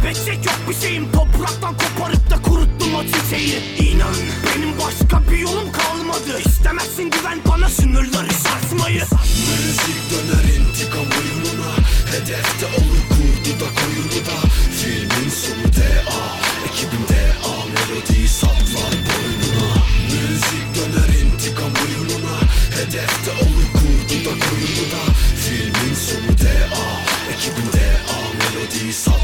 [0.08, 1.12] Kaybedecek yok bir şeyim.
[1.12, 3.58] Topraktan koparıp da kuruttum o çiçeği.
[3.78, 4.14] İnan
[4.46, 6.40] benim başka bir yolum kalmadı.
[6.46, 9.02] İstemezsin güven bana sınırları sarsmayı
[9.48, 11.70] Müzik döner intikam oyununa
[12.12, 14.38] Hedefte olur kurdu da koyunu da.
[14.78, 16.20] Filmin sonu DA
[16.68, 19.74] Ekibim DA Melodiyi saplar boynuna.
[20.12, 22.36] Müzik döner intikam oyununa
[22.76, 25.02] Hedefte olur kurdu da koyunu da.
[25.44, 26.84] Filmin sonu DA
[27.32, 29.17] Ekibim DA Melodiyi saplar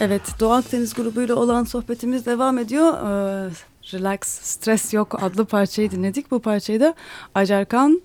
[0.00, 2.92] Evet, Doğu Akdeniz grubuyla olan sohbetimiz devam ediyor.
[2.92, 3.50] Ee,
[3.92, 6.30] Relax, Stres Yok adlı parçayı dinledik.
[6.30, 6.94] Bu parçayı da
[7.34, 8.02] Acarkan,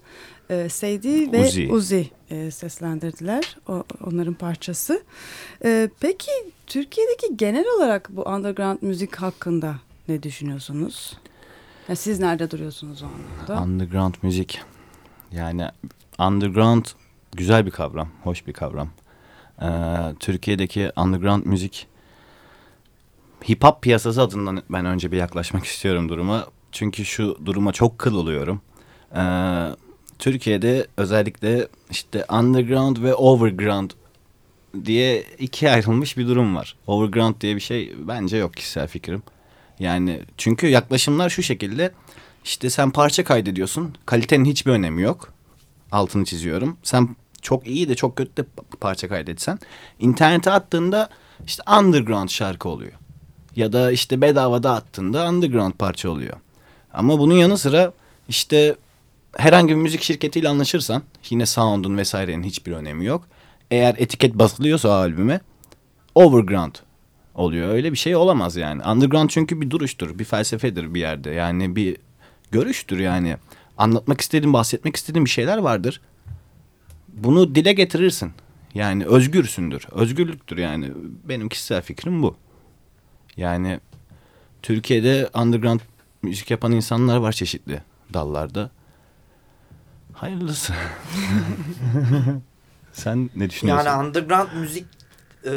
[0.49, 1.71] e, Seydi ve Uzi.
[1.71, 3.57] Uzi, e, seslendirdiler.
[3.67, 5.03] O, onların parçası.
[5.65, 6.31] E, peki
[6.67, 9.75] Türkiye'deki genel olarak bu underground müzik hakkında
[10.07, 11.17] ne düşünüyorsunuz?
[11.89, 13.65] Ya siz nerede duruyorsunuz o anlamda?
[13.65, 14.61] Underground müzik.
[15.31, 15.67] Yani
[16.19, 16.85] underground
[17.31, 18.89] güzel bir kavram, hoş bir kavram.
[19.61, 19.67] Ee,
[20.19, 21.87] Türkiye'deki underground müzik
[23.49, 26.47] hip hop piyasası adından ben önce bir yaklaşmak istiyorum duruma.
[26.71, 28.61] Çünkü şu duruma çok kıl oluyorum.
[29.15, 29.21] Ee,
[30.19, 33.91] Türkiye'de özellikle işte underground ve overground
[34.85, 36.75] diye ikiye ayrılmış bir durum var.
[36.87, 39.23] Overground diye bir şey bence yok kişisel fikrim.
[39.79, 41.91] Yani çünkü yaklaşımlar şu şekilde.
[42.43, 43.95] İşte sen parça kaydediyorsun.
[44.05, 45.33] Kalitenin hiçbir önemi yok.
[45.91, 46.77] Altını çiziyorum.
[46.83, 48.45] Sen çok iyi de çok kötü de
[48.81, 49.59] parça kaydetsen.
[49.99, 51.09] internete attığında
[51.45, 52.91] işte underground şarkı oluyor.
[53.55, 56.37] Ya da işte bedava attığında underground parça oluyor.
[56.93, 57.93] Ama bunun yanı sıra
[58.29, 58.75] işte
[59.37, 63.27] herhangi bir müzik şirketiyle anlaşırsan yine sound'un vesairenin hiçbir önemi yok.
[63.71, 65.39] Eğer etiket basılıyorsa albüme
[66.15, 66.75] overground
[67.35, 67.69] oluyor.
[67.69, 68.83] Öyle bir şey olamaz yani.
[68.83, 71.31] Underground çünkü bir duruştur, bir felsefedir bir yerde.
[71.31, 71.97] Yani bir
[72.51, 73.37] görüştür yani.
[73.77, 76.01] Anlatmak istediğin, bahsetmek istediğin bir şeyler vardır.
[77.13, 78.31] Bunu dile getirirsin.
[78.73, 79.87] Yani özgürsündür.
[79.91, 80.91] Özgürlüktür yani.
[81.23, 82.35] Benim kişisel fikrim bu.
[83.37, 83.79] Yani
[84.61, 85.79] Türkiye'de underground
[86.21, 87.81] müzik yapan insanlar var çeşitli
[88.13, 88.69] dallarda.
[90.13, 90.73] Hayırlısı.
[92.93, 93.85] Sen ne düşünüyorsun?
[93.85, 94.85] Yani underground müzik
[95.45, 95.51] e,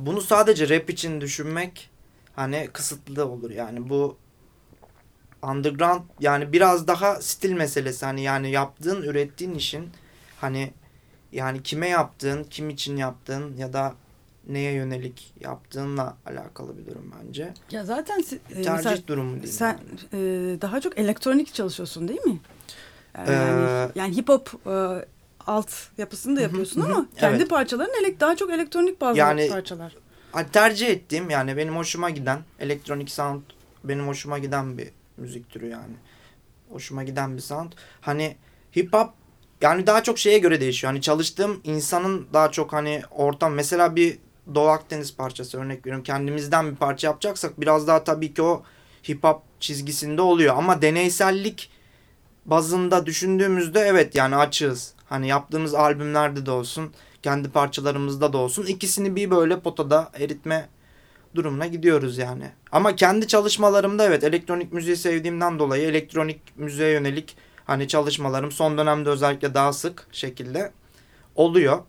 [0.00, 1.90] bunu sadece rap için düşünmek
[2.36, 3.50] hani kısıtlı olur.
[3.50, 4.16] Yani bu
[5.42, 8.06] underground yani biraz daha stil meselesi.
[8.06, 9.90] Hani yani yaptığın, ürettiğin işin
[10.40, 10.72] hani
[11.32, 13.94] yani kime yaptığın, kim için yaptığın ya da
[14.48, 17.54] neye yönelik yaptığınla alakalı bir durum bence.
[17.70, 19.52] Ya zaten e, Tercih mesela durumu değil.
[19.52, 19.78] sen
[20.12, 20.22] yani.
[20.54, 22.38] e, daha çok elektronik çalışıyorsun değil mi?
[23.18, 25.06] Yani, Ee, yani hip hop e,
[25.46, 26.92] alt yapısını da yapıyorsun hı hı.
[26.92, 27.50] ama kendi Evet.
[27.50, 29.96] parçaların elek daha çok elektronik bazı Yani- parçalar.
[30.52, 33.42] Tercih ettiğim yani benim hoşuma giden elektronik sound
[33.84, 35.94] benim hoşuma giden bir müzik türü yani.
[36.70, 37.72] Hoşuma giden bir sound.
[38.00, 38.36] Hani
[38.76, 39.10] hip hop
[39.62, 40.92] yani daha çok şeye göre değişiyor.
[40.92, 44.18] Hani çalıştığım insanın daha çok hani ortam mesela bir
[44.54, 46.04] Doğu Akdeniz parçası örnek veriyorum.
[46.04, 48.62] Kendimizden bir parça yapacaksak biraz daha tabii ki o
[49.08, 51.70] hip hop çizgisinde oluyor ama deneysellik
[52.46, 54.94] bazında düşündüğümüzde evet yani açığız.
[55.08, 60.68] Hani yaptığımız albümlerde de olsun, kendi parçalarımızda da olsun ikisini bir böyle potada eritme
[61.34, 62.50] durumuna gidiyoruz yani.
[62.72, 69.10] Ama kendi çalışmalarımda evet elektronik müziği sevdiğimden dolayı elektronik müziğe yönelik hani çalışmalarım son dönemde
[69.10, 70.72] özellikle daha sık şekilde
[71.34, 71.82] oluyor.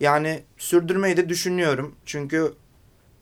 [0.00, 1.94] Yani sürdürmeyi de düşünüyorum.
[2.06, 2.54] Çünkü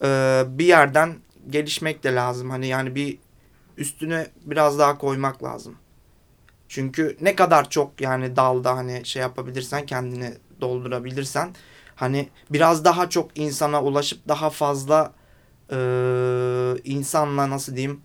[0.03, 1.17] e, bir yerden
[1.51, 2.51] gelişmek de lazım.
[2.51, 3.19] Hani yani bir
[3.77, 5.75] üstüne biraz daha koymak lazım.
[6.69, 11.55] Çünkü ne kadar çok yani dalda hani şey yapabilirsen kendini doldurabilirsen
[11.95, 15.13] hani biraz daha çok insana ulaşıp daha fazla
[15.73, 15.77] e,
[16.85, 18.01] insanla nasıl diyeyim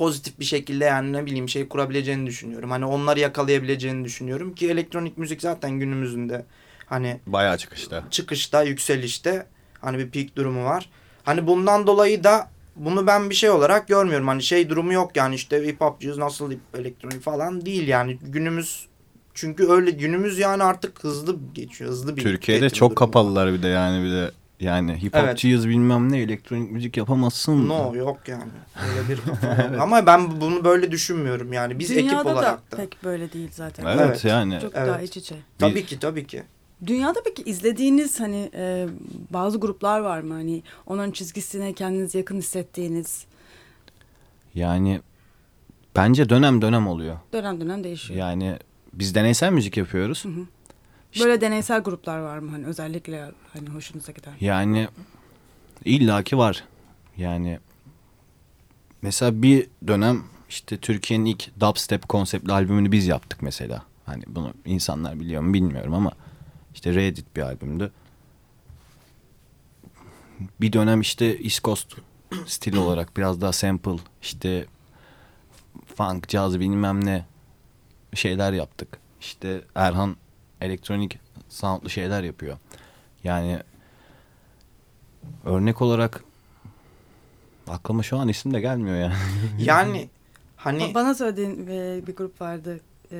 [0.00, 2.70] pozitif bir şekilde yani ne bileyim şey kurabileceğini düşünüyorum.
[2.70, 6.44] Hani onları yakalayabileceğini düşünüyorum ki elektronik müzik zaten günümüzün de
[6.86, 8.04] hani Bayağı çıkışta.
[8.10, 9.46] çıkışta, yükselişte
[9.80, 10.90] hani bir peak durumu var.
[11.22, 14.28] Hani bundan dolayı da bunu ben bir şey olarak görmüyorum.
[14.28, 18.86] Hani şey durumu yok yani işte hip hopcuyuz nasıl elektronik falan değil yani günümüz
[19.34, 21.90] çünkü öyle günümüz yani artık hızlı geçiyor.
[21.90, 22.96] Hızlı bir Türkiye'de çok var.
[22.96, 24.30] kapalılar bir de yani bir de
[24.60, 27.68] Yani hip hopçuyuz bilmem ne elektronik müzik yapamazsın.
[27.68, 28.50] No yok yani.
[28.90, 29.80] Öyle bir yok.
[29.80, 31.78] Ama ben bunu böyle düşünmüyorum yani.
[31.78, 32.76] Biz Dünyada ekip olarak da, da.
[32.76, 33.84] pek böyle değil zaten.
[33.86, 34.24] Evet, Evet.
[34.24, 34.58] yani.
[34.62, 34.88] Çok Evet.
[34.88, 35.36] daha iç içe.
[35.58, 36.42] Tabii ki tabii ki.
[36.86, 38.86] Dünyada peki izlediğiniz hani e,
[39.30, 40.34] bazı gruplar var mı?
[40.34, 43.24] Hani onların çizgisine kendinizi yakın hissettiğiniz
[44.54, 45.00] Yani
[45.96, 47.16] bence dönem dönem oluyor.
[47.32, 48.20] dönem dönem değişiyor.
[48.20, 48.56] Yani
[48.92, 50.24] biz deneysel müzik yapıyoruz.
[51.18, 52.50] Böyle deneysel gruplar var mı?
[52.50, 54.32] Hani özellikle hani hoşunuza giden.
[54.40, 54.88] Yani
[55.84, 56.64] illaki var.
[57.16, 57.58] Yani
[59.02, 63.82] mesela bir dönem işte Türkiye'nin ilk dubstep konseptli albümünü biz yaptık mesela.
[64.06, 66.12] Hani bunu insanlar biliyor mu bilmiyorum ama
[66.74, 67.92] işte Reddit bir albümdü.
[70.60, 71.94] Bir dönem işte East Coast
[72.46, 74.66] stili olarak biraz daha sample işte
[75.96, 77.26] funk, caz bilmem ne
[78.14, 78.98] şeyler yaptık.
[79.20, 80.16] İşte Erhan
[80.60, 82.56] elektronik soundlu şeyler yapıyor.
[83.24, 83.58] Yani
[85.44, 86.24] örnek olarak
[87.68, 89.14] aklıma şu an isim de gelmiyor yani.
[89.58, 90.08] Yani
[90.56, 92.80] hani Ba- Bana söylediğin e, bir grup vardı.
[93.12, 93.18] E,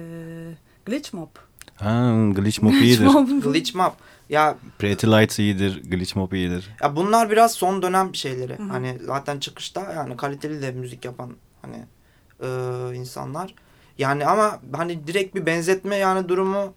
[0.87, 1.29] Glitch Mob.
[1.77, 3.07] ha, Glitch Mob iyidir.
[3.43, 3.97] Glitch Map.
[4.29, 5.83] Ya Pretty Lights iyidir.
[5.91, 6.71] Glitch Mob iyidir.
[6.83, 8.57] Ya bunlar biraz son dönem şeyleri.
[8.57, 11.33] Hani zaten çıkışta yani kaliteli de müzik yapan
[11.63, 11.77] hani
[12.43, 12.49] e,
[12.97, 13.55] insanlar.
[13.99, 16.75] Yani ama hani direkt bir benzetme yani durumu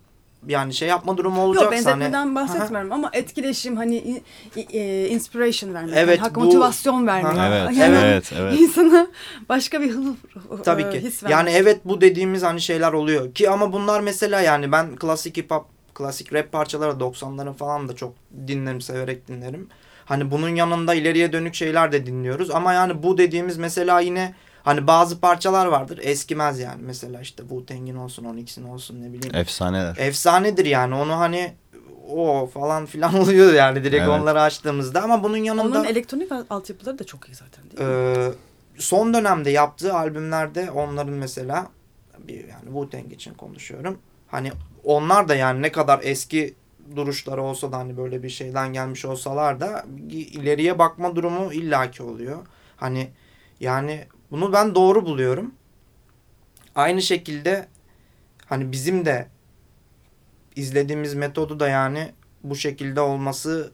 [0.47, 4.21] yani şey yapma durumu olacaksa Yok benzetmeden hani, bahsetmiyorum ama etkileşim hani
[4.73, 5.93] e, inspiration vermek.
[5.97, 7.37] Evet, hani, hak- bu- motivasyon vermek.
[7.37, 7.47] Aha.
[7.47, 8.53] Evet, Yani evet, evet.
[8.59, 9.07] İnsana
[9.49, 10.15] başka bir hıl,
[10.63, 11.01] Tabii e, ki.
[11.01, 11.37] his vermek.
[11.37, 15.51] Yani evet bu dediğimiz hani şeyler oluyor ki ama bunlar mesela yani ben klasik hip
[15.51, 18.13] hop, klasik rap parçaları 90'ların falan da çok
[18.47, 19.67] dinlerim, severek dinlerim.
[20.05, 24.87] Hani bunun yanında ileriye dönük şeyler de dinliyoruz ama yani bu dediğimiz mesela yine hani
[24.87, 26.81] bazı parçalar vardır eskimez yani.
[26.81, 29.35] Mesela işte Wu-Tang'in olsun, Onyx'in olsun ne bileyim.
[29.35, 29.95] Efsaneler.
[29.99, 31.53] Efsanedir yani onu hani
[32.09, 34.21] o falan filan oluyor yani direkt Evet.
[34.21, 37.95] onları açtığımızda ama bunun yanında Onların elektronik al- altyapıları da çok iyi zaten değil mi?
[37.95, 38.31] ee,
[38.77, 41.67] son dönemde yaptığı albümlerde onların mesela
[42.19, 43.97] bir yani Wu-Tang için konuşuyorum.
[44.27, 44.51] Hani
[44.83, 46.53] onlar da yani ne kadar eski
[46.95, 52.37] duruşları olsa da hani böyle bir şeyden gelmiş olsalar da ileriye bakma durumu illaki oluyor.
[52.77, 53.09] Hani
[53.59, 55.51] yani bunu ben doğru buluyorum.
[56.75, 57.67] Aynı şekilde
[58.45, 59.27] hani bizim de
[60.55, 62.11] izlediğimiz metodu da yani
[62.43, 63.71] bu şekilde olması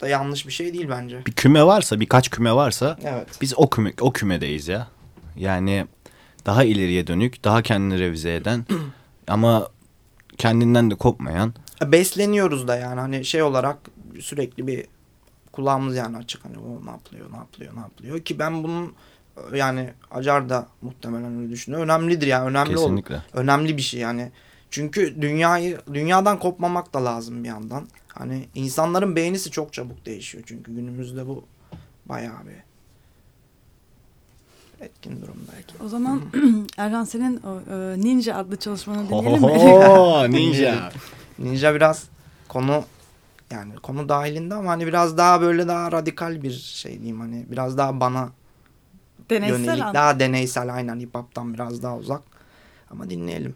[0.00, 1.26] da yanlış bir şey değil bence.
[1.26, 3.28] Bir küme varsa, birkaç küme varsa Evet.
[3.40, 4.88] biz o küme o kümedeyiz ya.
[5.36, 5.86] Yani
[6.46, 8.66] daha ileriye dönük, daha kendini revize eden
[9.28, 9.68] ama
[10.38, 11.54] kendinden de kopmayan.
[11.86, 13.78] besleniyoruz da yani hani şey olarak
[14.20, 14.86] sürekli bir
[15.52, 18.94] kulağımız yani açık hani o ne yapılıyor ne yapılıyor ne yapılıyor ki ben bunun
[19.54, 21.82] yani Acar da muhtemelen öyle düşünüyor.
[21.82, 23.22] Önemlidir yani önemli ol- Kesinlikle.
[23.32, 24.30] önemli bir şey yani.
[24.70, 27.88] Çünkü dünyayı dünyadan kopmamak da lazım bir yandan.
[28.08, 31.44] Hani insanların beğenisi çok çabuk değişiyor çünkü günümüzde bu
[32.06, 32.68] bayağı bir
[34.84, 35.74] etkin durum belki.
[35.84, 36.22] O zaman
[36.76, 40.28] Erhan senin o, e, Ninja adlı çalışmanı dinleyelim mi?
[40.38, 40.92] Ninja.
[41.38, 42.04] Ninja biraz
[42.48, 42.84] konu
[43.50, 47.78] yani konu dahilinde ama hani biraz daha böyle daha radikal bir şey diyeyim hani biraz
[47.78, 48.28] daha bana
[49.30, 49.82] Deneysel yönelik.
[49.84, 51.00] an- daha deneysel aynen.
[51.00, 52.22] Hip hop'tan biraz daha uzak.
[52.90, 53.54] Ama dinleyelim.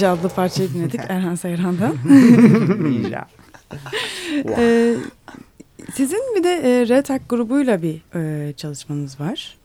[0.00, 1.96] Ninja adlı parçayı dinledik Erhan Seyran'dan.
[2.84, 3.28] Ninja.
[4.56, 4.96] Ee,
[5.94, 9.58] sizin bir de e, Red Hat grubuyla bir e, çalışmanız var.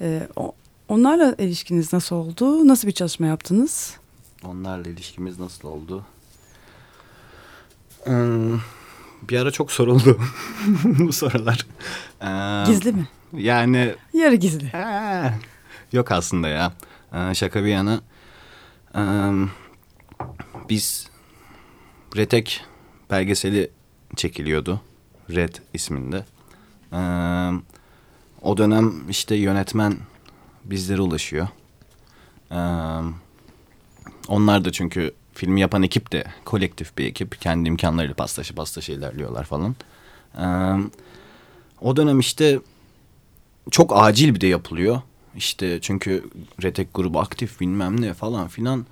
[0.00, 0.52] E, o,
[0.88, 2.68] onlarla ilişkiniz nasıl oldu?
[2.68, 3.96] Nasıl bir çalışma yaptınız?
[4.44, 6.04] Onlarla ilişkimiz nasıl oldu?
[8.04, 8.58] Hmm,
[9.30, 10.20] bir ara çok soruldu
[10.84, 11.66] bu sorular.
[12.22, 13.08] Ee, Gizli mi?
[13.32, 14.70] Yani Yarı gizli.
[14.74, 15.32] Ee,
[15.92, 16.72] yok aslında ya.
[17.14, 18.00] Ee, şaka bir yana.
[18.94, 19.00] Ee,
[20.68, 21.08] biz
[22.16, 22.64] Retek
[23.10, 23.70] belgeseli
[24.16, 24.80] çekiliyordu.
[25.30, 26.24] Red isminde.
[26.92, 26.96] Ee,
[28.42, 29.96] o dönem işte yönetmen
[30.64, 31.48] bizlere ulaşıyor.
[32.50, 32.56] Ee,
[34.28, 37.40] onlar da çünkü filmi yapan ekip de kolektif bir ekip.
[37.40, 39.76] Kendi imkanlarıyla pastaşı pastaşı ilerliyorlar falan.
[40.38, 40.44] Ee,
[41.80, 42.60] o dönem işte
[43.70, 45.00] çok acil bir de yapılıyor.
[45.36, 46.24] İşte çünkü
[46.62, 48.86] Retek grubu aktif bilmem ne falan filan.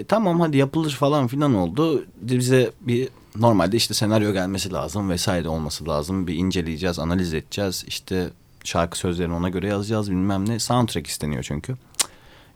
[0.00, 2.04] E, tamam hadi yapılır falan filan oldu.
[2.20, 6.26] Bize bir normalde işte senaryo gelmesi lazım vesaire olması lazım.
[6.26, 7.84] Bir inceleyeceğiz, analiz edeceğiz.
[7.86, 8.30] İşte
[8.64, 10.58] şarkı sözlerini ona göre yazacağız bilmem ne.
[10.58, 11.74] Soundtrack isteniyor çünkü.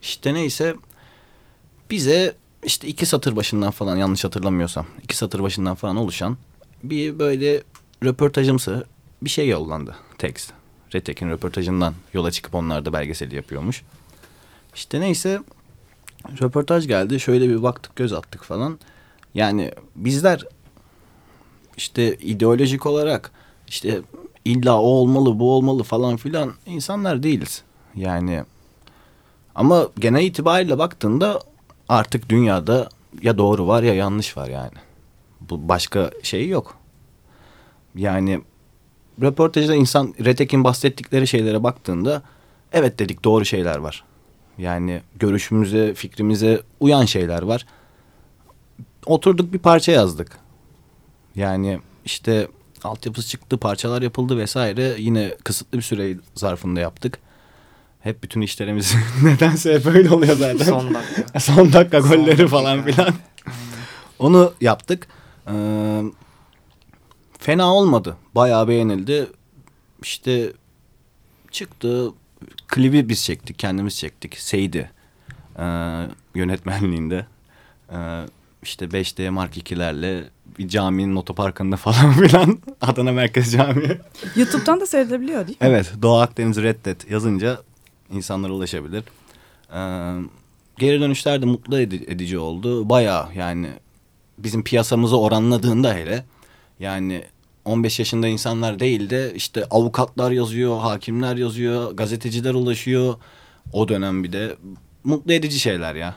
[0.02, 0.74] İşte neyse
[1.90, 6.36] bize işte iki satır başından falan yanlış hatırlamıyorsam iki satır başından falan oluşan
[6.82, 7.62] bir böyle
[8.04, 8.84] röportajımsı
[9.22, 10.52] bir şey yollandı tekst.
[10.94, 13.82] Retek'in röportajından yola çıkıp onlar da belgeseli yapıyormuş.
[14.74, 15.40] İşte neyse
[16.42, 17.20] röportaj geldi.
[17.20, 18.78] Şöyle bir baktık göz attık falan.
[19.34, 20.44] Yani bizler
[21.76, 23.30] işte ideolojik olarak
[23.68, 24.00] işte
[24.44, 27.62] illa o olmalı bu olmalı falan filan insanlar değiliz.
[27.94, 28.44] Yani
[29.54, 31.40] ama genel itibariyle baktığında
[31.88, 32.88] artık dünyada
[33.22, 34.78] ya doğru var ya yanlış var yani.
[35.40, 36.76] Bu başka şey yok.
[37.94, 38.40] Yani
[39.22, 42.22] röportajda insan Retek'in bahsettikleri şeylere baktığında
[42.72, 44.04] evet dedik doğru şeyler var.
[44.58, 47.66] Yani görüşümüze, fikrimize uyan şeyler var.
[49.06, 50.38] Oturduk bir parça yazdık.
[51.34, 52.48] Yani işte
[52.84, 54.94] altyapısı çıktı, parçalar yapıldı vesaire.
[54.98, 57.18] Yine kısıtlı bir süre zarfında yaptık.
[58.00, 60.64] Hep bütün işlerimiz nedense hep öyle oluyor zaten.
[60.64, 61.40] Son dakika.
[61.40, 62.48] Son dakika Son golleri dakika.
[62.48, 63.14] falan filan.
[64.18, 65.08] Onu yaptık.
[65.52, 66.02] Ee,
[67.38, 68.16] fena olmadı.
[68.34, 69.26] Bayağı beğenildi.
[70.02, 70.52] İşte
[71.50, 72.10] çıktı.
[72.68, 73.58] Klibi biz çektik.
[73.58, 74.38] Kendimiz çektik.
[74.38, 74.90] Seydi.
[75.58, 75.62] Ee,
[76.34, 77.26] yönetmenliğinde.
[77.92, 77.96] Ee,
[78.62, 80.24] işte 5D Mark 2'lerle
[80.58, 82.58] bir caminin otoparkında falan filan.
[82.80, 83.98] Adana Merkez Camii.
[84.36, 85.66] YouTube'dan da seyredilebiliyor değil mi?
[85.66, 87.60] Evet Doğu Akdeniz Reddet yazınca
[88.10, 89.04] insanlara ulaşabilir.
[89.74, 89.78] Ee,
[90.78, 92.88] geri dönüşler de mutlu edi- edici oldu.
[92.88, 93.68] Baya yani
[94.38, 96.24] bizim piyasamızı oranladığında hele
[96.80, 97.22] yani
[97.64, 103.14] 15 yaşında insanlar değil de işte avukatlar yazıyor, hakimler yazıyor, gazeteciler ulaşıyor.
[103.72, 104.56] O dönem bir de
[105.04, 106.16] mutlu edici şeyler ya.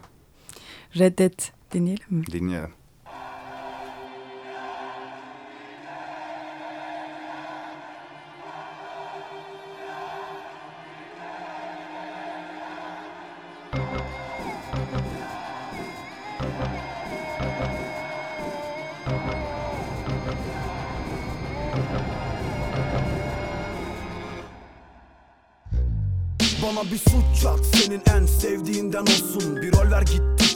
[0.98, 2.26] Reddet dinleyelim mi?
[2.32, 2.77] Dinliyorum.
[26.68, 29.56] Bana bir suç çat senin en sevdiğinden olsun.
[29.62, 30.04] Bir rol ver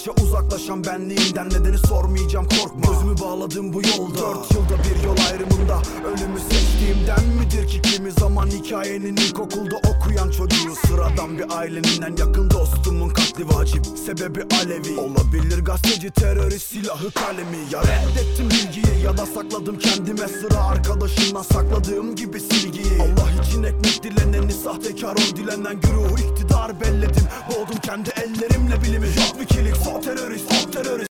[0.01, 2.93] gittikçe uzaklaşan benliğinden Nedeni sormayacağım korkma.
[2.93, 4.19] Gözümü bağladım bu yolda.
[4.19, 10.75] Dört yılda bir yol ayrımında Ölümü seçtiğimden midir ki kimi zaman Hikayenin ilkokulda okuyan çocuğu?
[10.87, 14.99] Sıradan bir ailenin en yakın dostumun katli vacip Sebebi Alevi.
[14.99, 17.57] Olabilir gazeteci terörist silahı kalemi.
[17.71, 23.01] Ya reddettim bilgiyi ya da sakladım kendime Sıra arkadaşımdan sakladığım gibi silgiyi.
[23.01, 27.23] Allah için ekmek dileneni sahtekar ol dilenen güruhu iktidar belledim.
[27.49, 29.07] Boğdum kendi ellerimle bilimi.
[29.07, 31.09] Yok wikileaks o terörist o terörist.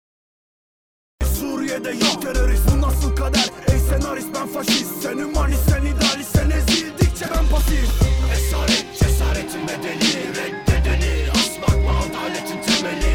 [1.40, 2.64] Suriye Türkiye'de yok terörist.
[2.72, 3.50] Bu nasıl kader?
[3.72, 5.02] Ey senarist ben faşist.
[5.02, 7.90] Sen humanist sen idealist sen ezildikçe ben pasif.
[8.34, 11.32] Esaret cesaretin bedeli Reddedeni.
[11.32, 13.15] Asmak mı adaletin temeli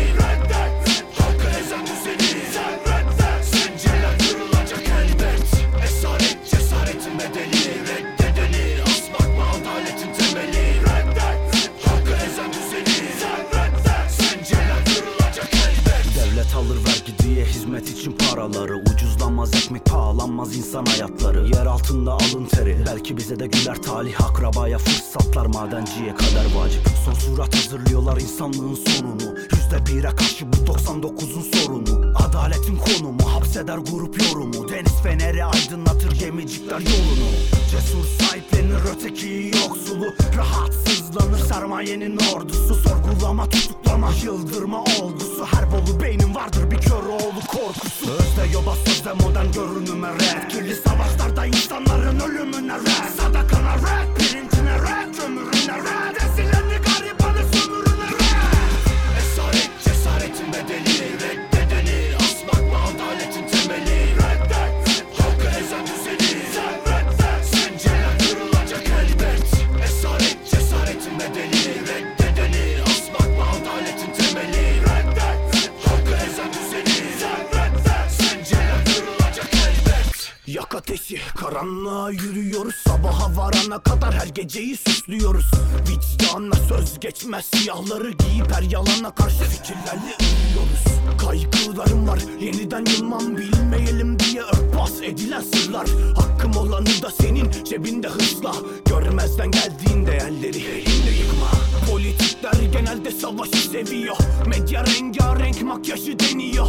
[17.80, 21.46] hizmet için paraları Ucuzlanmaz ekmek pahalanmaz insan hayatları.
[21.46, 25.46] Yer altında alın teri Belki bize de güler talih Akrabaya fırsatlar.
[25.46, 29.38] Madenciye kader vacip Son surat hazırlıyorlar insanlığın sonunu.
[29.38, 32.12] Yüzde bire karşı bu 99'un sorunu.
[32.16, 34.68] Adaletin konumu hapseder grup yorumu.
[34.68, 37.30] Deniz feneri aydınlatır gemicikler yolunu.
[37.70, 42.74] Cesur sahiplenir öteki yoksulu Rahatsızlanır sermayenin ordusu.
[42.74, 45.46] Sorgulama tutuklama yıldırma olgusu.
[45.54, 48.10] Her bolu beynin vardır bir kör oğlu korkusu.
[48.10, 55.14] Özde yoba sözde modern görünüme red Kirli savaşlarda insanların ölümüne red Sadakana red pirincine red
[55.14, 60.89] Kömürüne red Ezilenli garibanı sömürüne red Esaret cesaretin bedeli
[80.54, 82.74] Yak ateşi karanlığa yürüyoruz.
[82.86, 85.50] Sabaha varana kadar her geceyi süslüyoruz.
[85.88, 90.84] Vicdanla söz geçmez siyahları giyip her yalana karşı fikirlerle uyuyoruz
[91.18, 95.86] Kaygılarım var yeniden yılmam bilmeyelim diye örtbas edilen sırlar.
[96.16, 98.54] Hakkım olanı da senin cebinde hızla.
[98.84, 101.50] Görmezden geldiğin değerleri elinde yıkma.
[101.90, 104.16] Politikler genelde savaşı seviyor.
[104.46, 106.66] Medya rengarenk makyajı deniyor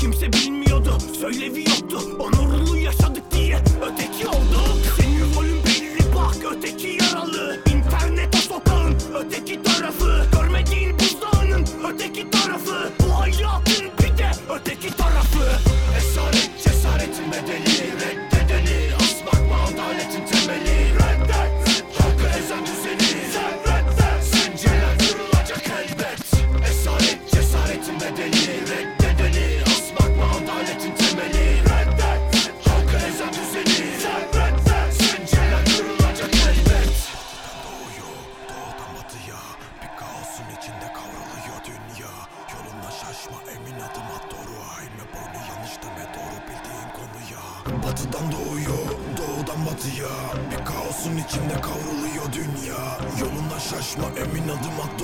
[0.00, 0.98] Kimse bilmiyordu.
[1.20, 7.60] Söylevi yoktu Onurlu yaşadık diye öteki olduk Senin rolün belli bak öteki yaralı.
[7.66, 10.19] İnternet o sokağın öteki tarafı
[54.60, 54.99] emin adım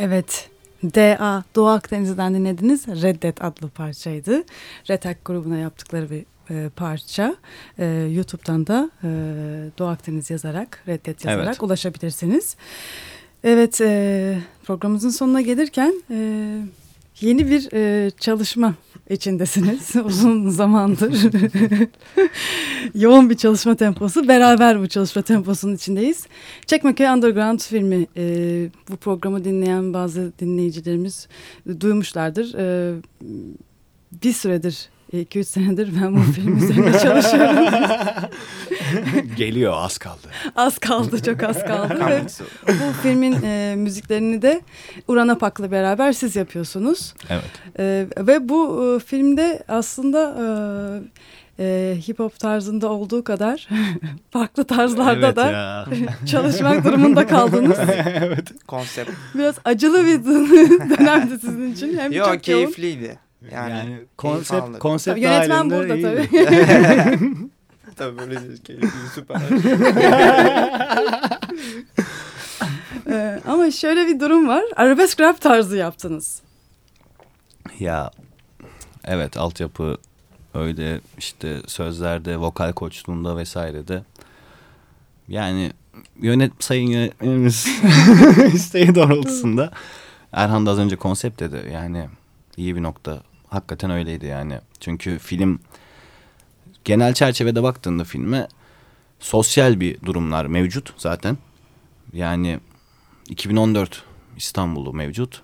[0.00, 0.50] Evet.
[0.84, 2.86] DA Doğu Akdeniz'den dinlediniz.
[2.86, 4.44] Reddet adlı parçaydı.
[4.90, 7.36] Retak grubuna yaptıkları bir e, parça.
[7.78, 9.08] E, YouTube'dan da e,
[9.78, 11.62] Doğu Akdeniz yazarak, Reddet yazarak Evet.
[11.62, 12.56] ulaşabilirsiniz.
[13.44, 16.16] Evet, e, programımızın sonuna gelirken e,
[17.20, 18.74] yeni bir e, çalışma
[19.10, 19.96] içindesiniz.
[20.04, 21.18] Uzun zamandır
[22.94, 24.28] yoğun bir çalışma temposu.
[24.28, 26.26] Beraber bu çalışma temposunun içindeyiz.
[26.66, 28.24] Çekmeköy Underground filmi e,
[28.90, 31.28] bu programı dinleyen bazı dinleyicilerimiz
[31.80, 32.54] duymuşlardır.
[32.54, 32.94] E,
[34.22, 37.66] bir süredir 2-3 senedir ben bu film üzerine çalışıyorum.
[39.36, 40.28] Geliyor az kaldı.
[40.56, 41.98] az kaldı, çok az kaldı.
[42.08, 42.22] Ve
[42.68, 44.60] bu filmin e, müziklerini de
[45.08, 47.14] Uran Apak'la beraber siz yapıyorsunuz.
[47.30, 47.50] Evet.
[47.78, 50.34] E, ve bu e, filmde aslında
[51.58, 53.68] e, e, hip hop tarzında olduğu kadar
[54.30, 55.86] farklı tarzlarda evet da ya.
[56.26, 57.78] çalışmak durumunda kaldınız.
[58.04, 58.66] evet.
[58.66, 59.10] Konsept.
[59.34, 60.24] Biraz acılı bir
[60.98, 61.98] dönemdi sizin için.
[61.98, 62.72] Hem Yok çok yoğun.
[63.52, 66.28] Yani, Yani, konsept konsept Yönetmen halinde burada iyiydi.
[66.30, 67.50] tabii.
[67.96, 69.40] Tabii böyle değil, keyifli süper.
[73.10, 74.64] Ee, ama şöyle bir durum var.
[74.76, 76.42] Arabesk rap tarzı yaptınız.
[77.78, 78.10] Ya
[79.04, 79.96] evet altyapı
[80.54, 84.02] öyle işte sözlerde, vokal koçluğunda vesairede.
[85.28, 85.72] Yani
[86.20, 87.68] yönet sayın yönetmenimiz
[88.54, 89.70] isteği doğrultusunda
[90.32, 91.70] Erhan da az önce konsept dedi.
[91.72, 92.08] Yani
[92.56, 94.58] iyi bir nokta hakikaten öyleydi yani.
[94.80, 95.60] Çünkü film
[96.84, 98.48] genel çerçevede baktığında filme
[99.20, 101.38] sosyal bir durumlar mevcut zaten.
[102.12, 102.60] Yani
[103.28, 104.04] 2014
[104.36, 105.42] İstanbul'u mevcut.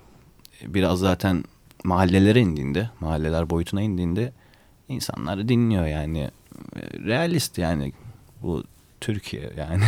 [0.63, 1.45] Biraz zaten
[1.85, 4.33] mahallelere indiğinde, mahalleler boyutuna indiğinde
[4.89, 6.31] insanlar dinliyor yani.
[7.05, 7.93] Realist yani
[8.43, 8.65] bu
[9.01, 9.83] Türkiye yani.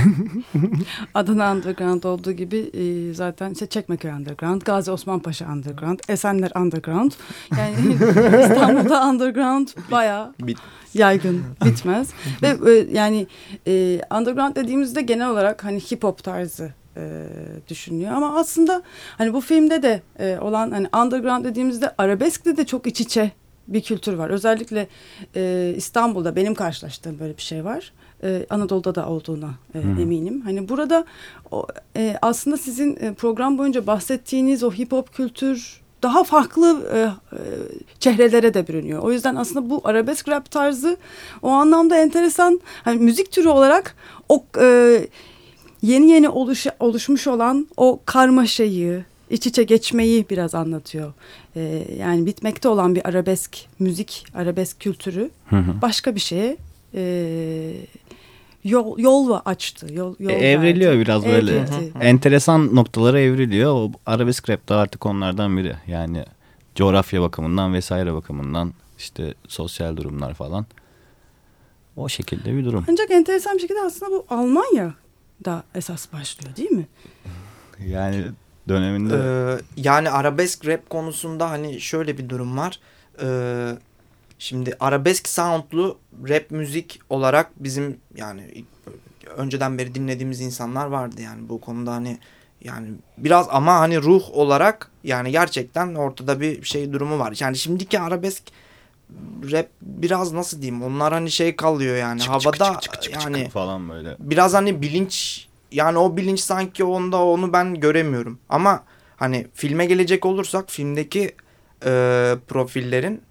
[1.15, 7.13] Adana Underground olduğu gibi e, zaten işte Çekmeköy Underground, Gazi Osman Paşa Underground, Esenler Underground.
[7.59, 7.93] Yani
[8.43, 10.59] İstanbul'da Underground bayağı Bit-
[10.95, 12.11] yaygın, bitmez.
[12.43, 13.27] Ve e, yani
[13.67, 17.25] e, Underground dediğimizde genel olarak hani hip hop tarzı e,
[17.69, 18.13] düşünülüyor.
[18.13, 18.83] Ama aslında
[19.19, 23.31] hani bu filmde de e, olan hani Underground dediğimizde arabeskle de çok iç içe
[23.69, 24.31] bir kültür var.
[24.31, 24.87] Özellikle
[25.37, 27.93] e, İstanbul'da benim karşılaştığım böyle bir şey var.
[28.23, 30.41] E, Anadolu'da da olduğuna e, eminim.
[30.41, 31.05] Hani burada
[31.51, 31.67] o,
[31.97, 37.41] e, aslında sizin e, program boyunca bahsettiğiniz o hip hop kültür daha farklı e, e,
[37.99, 39.03] çehrelere de bürünüyor.
[39.03, 40.97] O yüzden aslında bu arabesk rap tarzı
[41.43, 42.61] o anlamda enteresan.
[42.83, 43.97] Hani müzik türü olarak
[44.29, 45.01] o e,
[45.83, 51.13] yeni yeni oluş, oluşmuş olan o karmaşayı, iç içe geçmeyi biraz anlatıyor.
[51.57, 55.83] E, yani bitmekte olan bir arabesk müzik, arabesk kültürü Hı hı.
[55.83, 56.57] başka bir şeye
[56.95, 57.73] e,
[58.65, 59.95] yol yol açtı.
[59.95, 61.01] Yol, yol E, evriliyor verdi.
[61.01, 61.57] biraz böyle.
[61.57, 61.93] Evrildi.
[62.01, 63.73] Enteresan noktalara evriliyor.
[63.73, 65.77] O arabesk rap de artık onlardan biri.
[65.87, 66.25] Yani
[66.75, 70.67] coğrafya bakımından vesaire bakımından işte sosyal durumlar falan.
[71.97, 72.85] O şekilde bir durum.
[72.91, 76.87] Ancak enteresan bir şekilde aslında bu Almanya'da esas başlıyor değil mi?
[77.87, 78.25] Yani
[78.69, 82.81] döneminde Ee, yani arabesk rap konusunda hani şöyle bir durum var.
[83.23, 83.73] Ee,
[84.39, 88.65] şimdi arabesk soundlu rap müzik olarak bizim yani
[89.37, 92.19] önceden beri dinlediğimiz insanlar vardı yani bu konuda hani
[92.65, 97.35] yani biraz ama hani ruh olarak yani gerçekten ortada bir şey durumu var.
[97.41, 98.43] Yani şimdiki arabesk
[99.53, 103.03] rap biraz nasıl diyeyim onlar hani şey kalıyor yani çık çık havada çık çık çık
[103.03, 104.17] çık yani falan böyle.
[104.19, 108.39] biraz hani bilinç yani o bilinç sanki onda onu ben göremiyorum.
[108.49, 108.85] Ama
[109.17, 111.35] hani filme gelecek olursak filmdeki
[111.85, 111.91] e,
[112.49, 113.23] profillerin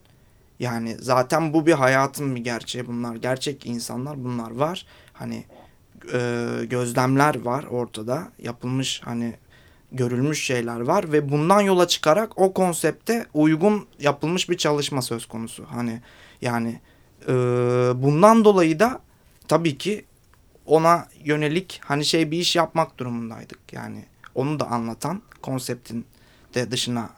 [0.60, 3.16] yani zaten bu bir hayatın bir gerçeği bunlar.
[3.16, 4.86] Gerçek insanlar bunlar var.
[5.14, 5.44] Hani
[6.14, 8.32] e, gözlemler var ortada.
[8.40, 9.36] Yapılmış hani
[9.92, 15.66] görülmüş şeyler var ve bundan yola çıkarak o konsepte uygun yapılmış bir çalışma söz konusu.
[15.70, 16.02] Hani
[16.42, 16.80] yani
[17.28, 17.34] e,
[17.96, 19.00] bundan dolayı da
[19.48, 20.06] tabii ki
[20.66, 23.74] ona yönelik hani şey bir iş yapmak durumundaydık.
[23.74, 24.06] Yani
[24.36, 26.06] onu da anlatan konseptin
[26.56, 27.10] de dışına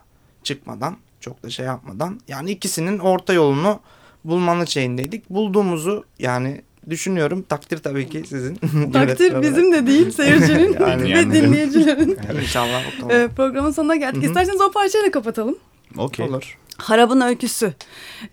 [0.43, 3.79] çıkmadan çok da şey yapmadan yani ikisinin orta yolunu
[4.25, 5.29] bulmanın şeyindeydik.
[5.29, 7.45] Bulduğumuzu yani düşünüyorum.
[7.49, 8.55] Takdir tabii ki sizin.
[8.93, 11.33] Takdir bizim de değil seyircinin Yani- ve yani.
[11.33, 12.09] dinleyicilerin.
[12.09, 12.35] olarak.
[12.41, 12.83] İnşallah.
[13.09, 14.23] Ee, programın sonuna geldik.
[14.23, 15.57] İsterseniz o parçayla kapatalım.
[15.97, 16.25] Okey.
[16.25, 16.57] Olur.
[16.81, 17.73] Harab'ın Öyküsü.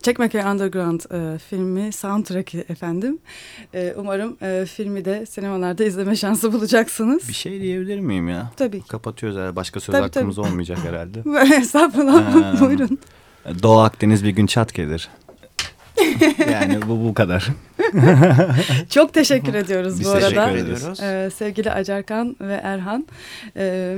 [0.03, 3.19] Çekmeköy Underground e, filmi soundtrack'i efendim.
[3.75, 7.29] E, umarım e, filmi de sinemalarda izleme şansı bulacaksınız.
[7.29, 8.51] Bir şey diyebilir miyim ya?
[8.57, 8.83] Tabii.
[8.83, 9.57] Kapatıyoruz herhalde.
[9.57, 10.47] Başka söz Tabii, hakkımız tabii.
[10.47, 11.23] olmayacak herhalde.
[11.57, 12.57] Estağfurullah.
[12.57, 12.99] Ee, Buyurun.
[13.63, 15.09] Doğu Akdeniz bir gün çat gelir.
[16.51, 17.49] yani bu bu kadar.
[18.91, 20.59] Çok teşekkür ediyoruz Biz bu teşekkür arada.
[20.59, 21.01] ediyoruz.
[21.01, 23.07] Ee, sevgili Acarkan ve Erhan.
[23.57, 23.97] Ee,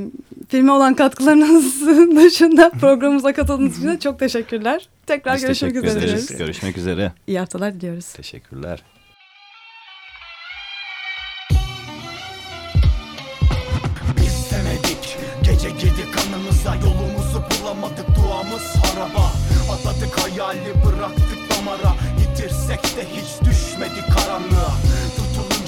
[0.48, 1.80] filme olan katkılarınız
[2.16, 4.88] dışında programımıza katıldığınız için de çok teşekkürler.
[5.06, 6.36] Tekrar Biz görüşmek teşekkür üzere ederiz.
[6.38, 7.12] Görüşmek üzere.
[7.26, 8.12] İyi haftalar diliyoruz.
[8.12, 8.82] Teşekkürler.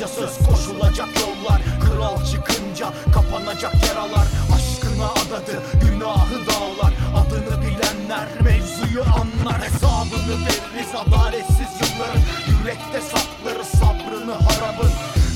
[0.08, 4.26] Söz koşulacak yollar Kral çıkınca kapanacak yaralar.
[4.54, 6.92] Aşkına adadı günahı dağlar.
[7.20, 9.62] Adını bilenler mevzuyu anlar.
[9.62, 14.92] Hesabını veririz adaletsiz yılların Yürekte saklarız sabrını harabın.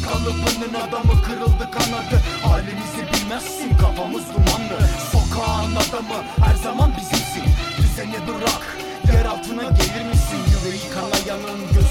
[0.09, 2.23] Kalıbının adamı kırıldı kanadı.
[2.43, 4.79] Halimizi bilmezsin kafamız dumanlı.
[5.13, 7.45] Sokağın adamı her zaman bizimsin.
[7.79, 8.77] Düzeni bırak
[9.15, 10.41] yer altına gelir misin?
[10.53, 11.84] Yüreği kanayanın gözündeki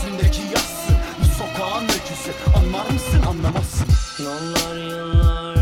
[1.64, 2.32] sokağın öyküsü.
[2.58, 3.22] Anlar mısın?
[3.30, 3.88] Anlamazsın.
[4.24, 5.53] Yollar yıllar